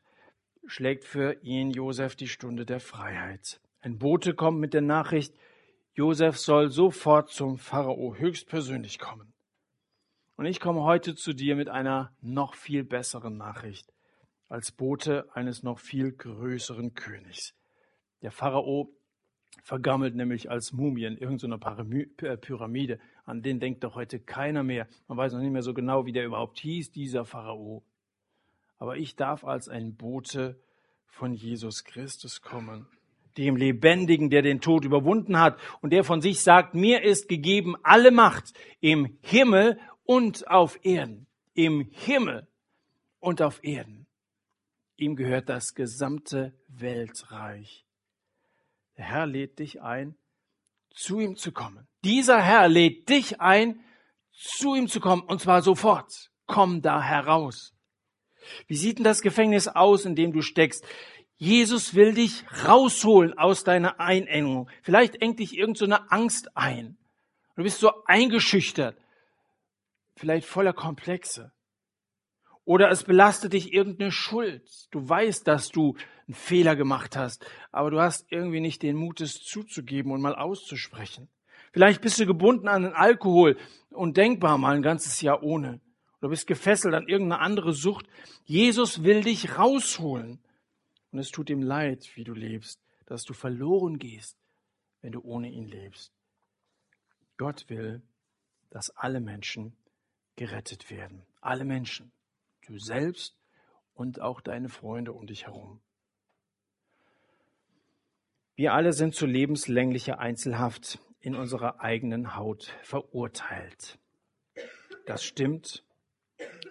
schlägt 0.65 1.05
für 1.05 1.33
ihn 1.43 1.69
Josef 1.71 2.15
die 2.15 2.27
Stunde 2.27 2.65
der 2.65 2.79
Freiheit. 2.79 3.61
Ein 3.81 3.99
Bote 3.99 4.33
kommt 4.33 4.59
mit 4.59 4.73
der 4.73 4.81
Nachricht, 4.81 5.35
Josef 5.93 6.37
soll 6.37 6.71
sofort 6.71 7.29
zum 7.29 7.57
Pharao 7.57 8.15
höchstpersönlich 8.15 8.99
kommen. 8.99 9.33
Und 10.35 10.45
ich 10.45 10.59
komme 10.59 10.83
heute 10.83 11.15
zu 11.15 11.33
dir 11.33 11.55
mit 11.55 11.69
einer 11.69 12.13
noch 12.19 12.55
viel 12.55 12.83
besseren 12.83 13.37
Nachricht 13.37 13.94
als 14.47 14.71
Bote 14.71 15.27
eines 15.33 15.63
noch 15.63 15.79
viel 15.79 16.11
größeren 16.11 16.93
Königs. 16.93 17.53
Der 18.21 18.31
Pharao 18.31 18.89
vergammelt 19.63 20.15
nämlich 20.15 20.49
als 20.49 20.73
Mumie 20.73 21.05
in 21.05 21.17
irgendeiner 21.17 21.59
äh, 22.21 22.37
Pyramide. 22.37 22.99
An 23.25 23.41
den 23.41 23.59
denkt 23.59 23.83
doch 23.83 23.95
heute 23.95 24.19
keiner 24.19 24.63
mehr. 24.63 24.87
Man 25.07 25.17
weiß 25.17 25.33
noch 25.33 25.39
nicht 25.39 25.51
mehr 25.51 25.63
so 25.63 25.73
genau, 25.73 26.05
wie 26.05 26.11
der 26.11 26.25
überhaupt 26.25 26.59
hieß, 26.59 26.91
dieser 26.91 27.25
Pharao. 27.25 27.83
Aber 28.77 28.97
ich 28.97 29.15
darf 29.15 29.43
als 29.43 29.69
ein 29.69 29.95
Bote 29.95 30.59
von 31.07 31.33
Jesus 31.33 31.83
Christus 31.83 32.41
kommen, 32.41 32.87
dem 33.37 33.55
Lebendigen, 33.55 34.29
der 34.29 34.41
den 34.41 34.61
Tod 34.61 34.85
überwunden 34.85 35.39
hat 35.39 35.59
und 35.81 35.91
der 35.91 36.03
von 36.03 36.21
sich 36.21 36.41
sagt, 36.41 36.75
mir 36.75 37.03
ist 37.03 37.27
gegeben 37.27 37.75
alle 37.83 38.11
Macht 38.11 38.53
im 38.81 39.17
Himmel 39.21 39.79
und 40.05 40.47
auf 40.49 40.77
Erden, 40.83 41.25
im 41.53 41.87
Himmel 41.91 42.47
und 43.19 43.41
auf 43.41 43.63
Erden. 43.63 44.04
Ihm 44.97 45.15
gehört 45.15 45.49
das 45.49 45.73
gesamte 45.73 46.53
Weltreich. 46.67 47.85
Der 48.97 49.05
Herr 49.05 49.25
lädt 49.25 49.59
dich 49.59 49.81
ein, 49.81 50.15
zu 50.89 51.19
ihm 51.19 51.35
zu 51.35 51.51
kommen. 51.51 51.87
Dieser 52.03 52.41
Herr 52.41 52.67
lädt 52.67 53.09
dich 53.09 53.41
ein, 53.41 53.83
zu 54.31 54.75
ihm 54.75 54.87
zu 54.87 54.99
kommen, 54.99 55.23
und 55.23 55.41
zwar 55.41 55.61
sofort. 55.61 56.31
Komm 56.45 56.81
da 56.81 57.01
heraus. 57.01 57.73
Wie 58.67 58.75
sieht 58.75 58.99
denn 58.99 59.03
das 59.03 59.21
Gefängnis 59.21 59.67
aus, 59.67 60.05
in 60.05 60.15
dem 60.15 60.31
du 60.31 60.41
steckst? 60.41 60.85
Jesus 61.37 61.95
will 61.95 62.13
dich 62.13 62.45
rausholen 62.65 63.37
aus 63.37 63.63
deiner 63.63 63.99
Einengung. 63.99 64.69
Vielleicht 64.81 65.21
engt 65.21 65.39
dich 65.39 65.57
irgendeine 65.57 65.97
so 65.97 66.09
Angst 66.09 66.55
ein. 66.55 66.97
Du 67.55 67.63
bist 67.63 67.79
so 67.79 67.91
eingeschüchtert 68.05 68.97
vielleicht 70.17 70.47
voller 70.47 70.73
Komplexe. 70.73 71.51
Oder 72.65 72.89
es 72.89 73.03
belastet 73.03 73.53
dich 73.53 73.73
irgendeine 73.73 74.11
Schuld. 74.11 74.63
Du 74.91 75.07
weißt, 75.07 75.47
dass 75.47 75.69
du 75.69 75.95
einen 76.27 76.33
Fehler 76.33 76.75
gemacht 76.75 77.15
hast, 77.15 77.45
aber 77.71 77.91
du 77.91 78.01
hast 78.01 78.25
irgendwie 78.31 78.59
nicht 78.59 78.81
den 78.81 78.95
Mut, 78.97 79.21
es 79.21 79.43
zuzugeben 79.43 80.11
und 80.11 80.21
mal 80.21 80.35
auszusprechen. 80.35 81.29
Vielleicht 81.71 82.01
bist 82.01 82.19
du 82.19 82.25
gebunden 82.25 82.67
an 82.67 82.83
den 82.83 82.93
Alkohol 82.93 83.57
und 83.91 84.17
denkbar 84.17 84.57
mal 84.57 84.75
ein 84.75 84.81
ganzes 84.81 85.21
Jahr 85.21 85.43
ohne. 85.43 85.79
Oder 86.21 86.29
bist 86.29 86.47
gefesselt 86.47 86.95
an 86.95 87.07
irgendeine 87.07 87.41
andere 87.41 87.73
Sucht. 87.73 88.07
Jesus 88.45 89.03
will 89.03 89.21
dich 89.21 89.57
rausholen. 89.57 90.39
Und 91.11 91.19
es 91.19 91.29
tut 91.29 91.49
ihm 91.49 91.61
leid, 91.61 92.09
wie 92.15 92.23
du 92.23 92.33
lebst, 92.33 92.81
dass 93.05 93.23
du 93.23 93.33
verloren 93.33 93.99
gehst, 93.99 94.37
wenn 95.01 95.11
du 95.11 95.21
ohne 95.21 95.51
ihn 95.51 95.67
lebst. 95.67 96.11
Gott 97.37 97.69
will, 97.69 98.01
dass 98.71 98.89
alle 98.91 99.19
Menschen 99.19 99.75
gerettet 100.35 100.89
werden. 100.89 101.23
Alle 101.41 101.65
Menschen. 101.65 102.11
Du 102.65 102.77
selbst 102.79 103.37
und 103.93 104.21
auch 104.21 104.41
deine 104.41 104.69
Freunde 104.69 105.13
um 105.13 105.27
dich 105.27 105.45
herum. 105.45 105.81
Wir 108.55 108.73
alle 108.73 108.93
sind 108.93 109.15
zu 109.15 109.25
lebenslänglicher 109.25 110.19
Einzelhaft 110.19 110.99
in 111.19 111.35
unserer 111.35 111.81
eigenen 111.81 112.35
Haut 112.35 112.73
verurteilt. 112.83 113.99
Das 115.05 115.23
stimmt, 115.23 115.83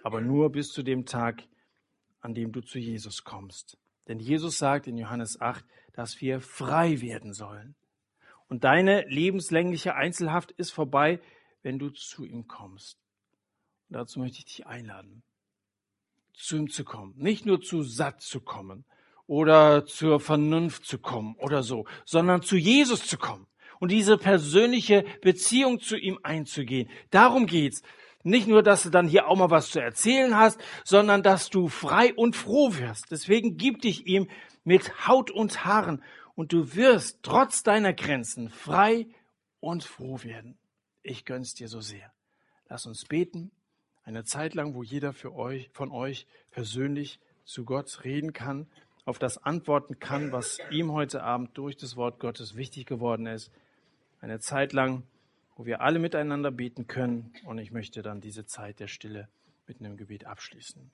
aber 0.03 0.21
nur 0.21 0.51
bis 0.51 0.69
zu 0.69 0.83
dem 0.83 1.05
Tag, 1.05 1.43
an 2.21 2.33
dem 2.33 2.51
du 2.51 2.61
zu 2.61 2.79
Jesus 2.79 3.23
kommst. 3.23 3.77
Denn 4.07 4.19
Jesus 4.19 4.57
sagt 4.57 4.87
in 4.87 4.97
Johannes 4.97 5.39
8, 5.39 5.63
dass 5.93 6.21
wir 6.21 6.41
frei 6.41 7.01
werden 7.01 7.33
sollen. 7.33 7.75
Und 8.47 8.63
deine 8.63 9.03
lebenslängliche 9.07 9.95
Einzelhaft 9.95 10.51
ist 10.51 10.71
vorbei, 10.71 11.19
wenn 11.61 11.79
du 11.79 11.89
zu 11.89 12.25
ihm 12.25 12.47
kommst. 12.47 12.99
Und 13.89 13.97
dazu 13.97 14.19
möchte 14.19 14.39
ich 14.39 14.45
dich 14.45 14.67
einladen, 14.67 15.23
zu 16.37 16.57
ihm 16.57 16.69
zu 16.69 16.83
kommen. 16.83 17.13
Nicht 17.17 17.45
nur 17.45 17.61
zu 17.61 17.83
satt 17.83 18.21
zu 18.21 18.41
kommen 18.41 18.85
oder 19.27 19.85
zur 19.85 20.19
Vernunft 20.19 20.85
zu 20.85 20.97
kommen 20.99 21.35
oder 21.37 21.63
so, 21.63 21.85
sondern 22.05 22.41
zu 22.41 22.57
Jesus 22.57 23.07
zu 23.07 23.17
kommen 23.17 23.47
und 23.79 23.91
diese 23.91 24.17
persönliche 24.17 25.05
Beziehung 25.21 25.79
zu 25.79 25.97
ihm 25.97 26.19
einzugehen. 26.23 26.89
Darum 27.11 27.45
geht's. 27.45 27.81
Nicht 28.23 28.47
nur, 28.47 28.63
dass 28.63 28.81
du 28.81 28.89
dann 28.89 29.07
hier 29.07 29.27
auch 29.27 29.35
mal 29.35 29.51
was 29.51 29.69
zu 29.69 29.79
erzählen 29.79 30.35
hast, 30.35 30.59
sondern 30.83 31.21
dass 31.21 31.51
du 31.51 31.67
frei 31.67 32.11
und 32.15 32.35
froh 32.35 32.73
wirst. 32.73 33.11
Deswegen 33.11 33.55
gib 33.55 33.81
dich 33.81 34.07
ihm 34.07 34.27
mit 34.63 35.07
Haut 35.07 35.29
und 35.29 35.63
Haaren 35.63 36.01
und 36.33 36.51
du 36.51 36.73
wirst 36.73 37.19
trotz 37.21 37.61
deiner 37.61 37.93
Grenzen 37.93 38.49
frei 38.49 39.07
und 39.59 39.83
froh 39.83 40.23
werden. 40.23 40.57
Ich 41.03 41.23
gönn's 41.23 41.53
dir 41.53 41.67
so 41.67 41.81
sehr. 41.81 42.11
Lass 42.67 42.87
uns 42.87 43.05
beten. 43.05 43.51
Eine 44.05 44.23
Zeit 44.23 44.53
lang, 44.53 44.75
wo 44.75 44.83
jeder 44.83 45.13
für 45.13 45.33
euch, 45.33 45.69
von 45.73 45.91
euch 45.91 46.27
persönlich 46.51 47.19
zu 47.43 47.65
Gott 47.65 48.03
reden 48.03 48.33
kann, 48.33 48.67
auf 49.03 49.17
das 49.17 49.43
antworten 49.43 49.99
kann, 49.99 50.31
was 50.31 50.59
ihm 50.69 50.91
heute 50.91 51.23
Abend 51.23 51.57
durch 51.57 51.75
das 51.75 51.95
Wort 51.95 52.19
Gottes 52.19 52.55
wichtig 52.55 52.85
geworden 52.85 53.25
ist. 53.25 53.51
Eine 54.21 54.39
Zeit 54.39 54.73
lang, 54.73 55.03
wo 55.55 55.65
wir 55.65 55.81
alle 55.81 55.97
miteinander 55.97 56.51
beten 56.51 56.85
können. 56.87 57.33
Und 57.45 57.57
ich 57.57 57.71
möchte 57.71 58.03
dann 58.03 58.21
diese 58.21 58.45
Zeit 58.45 58.79
der 58.79 58.87
Stille 58.87 59.27
mit 59.67 59.79
einem 59.79 59.97
Gebet 59.97 60.25
abschließen. 60.25 60.91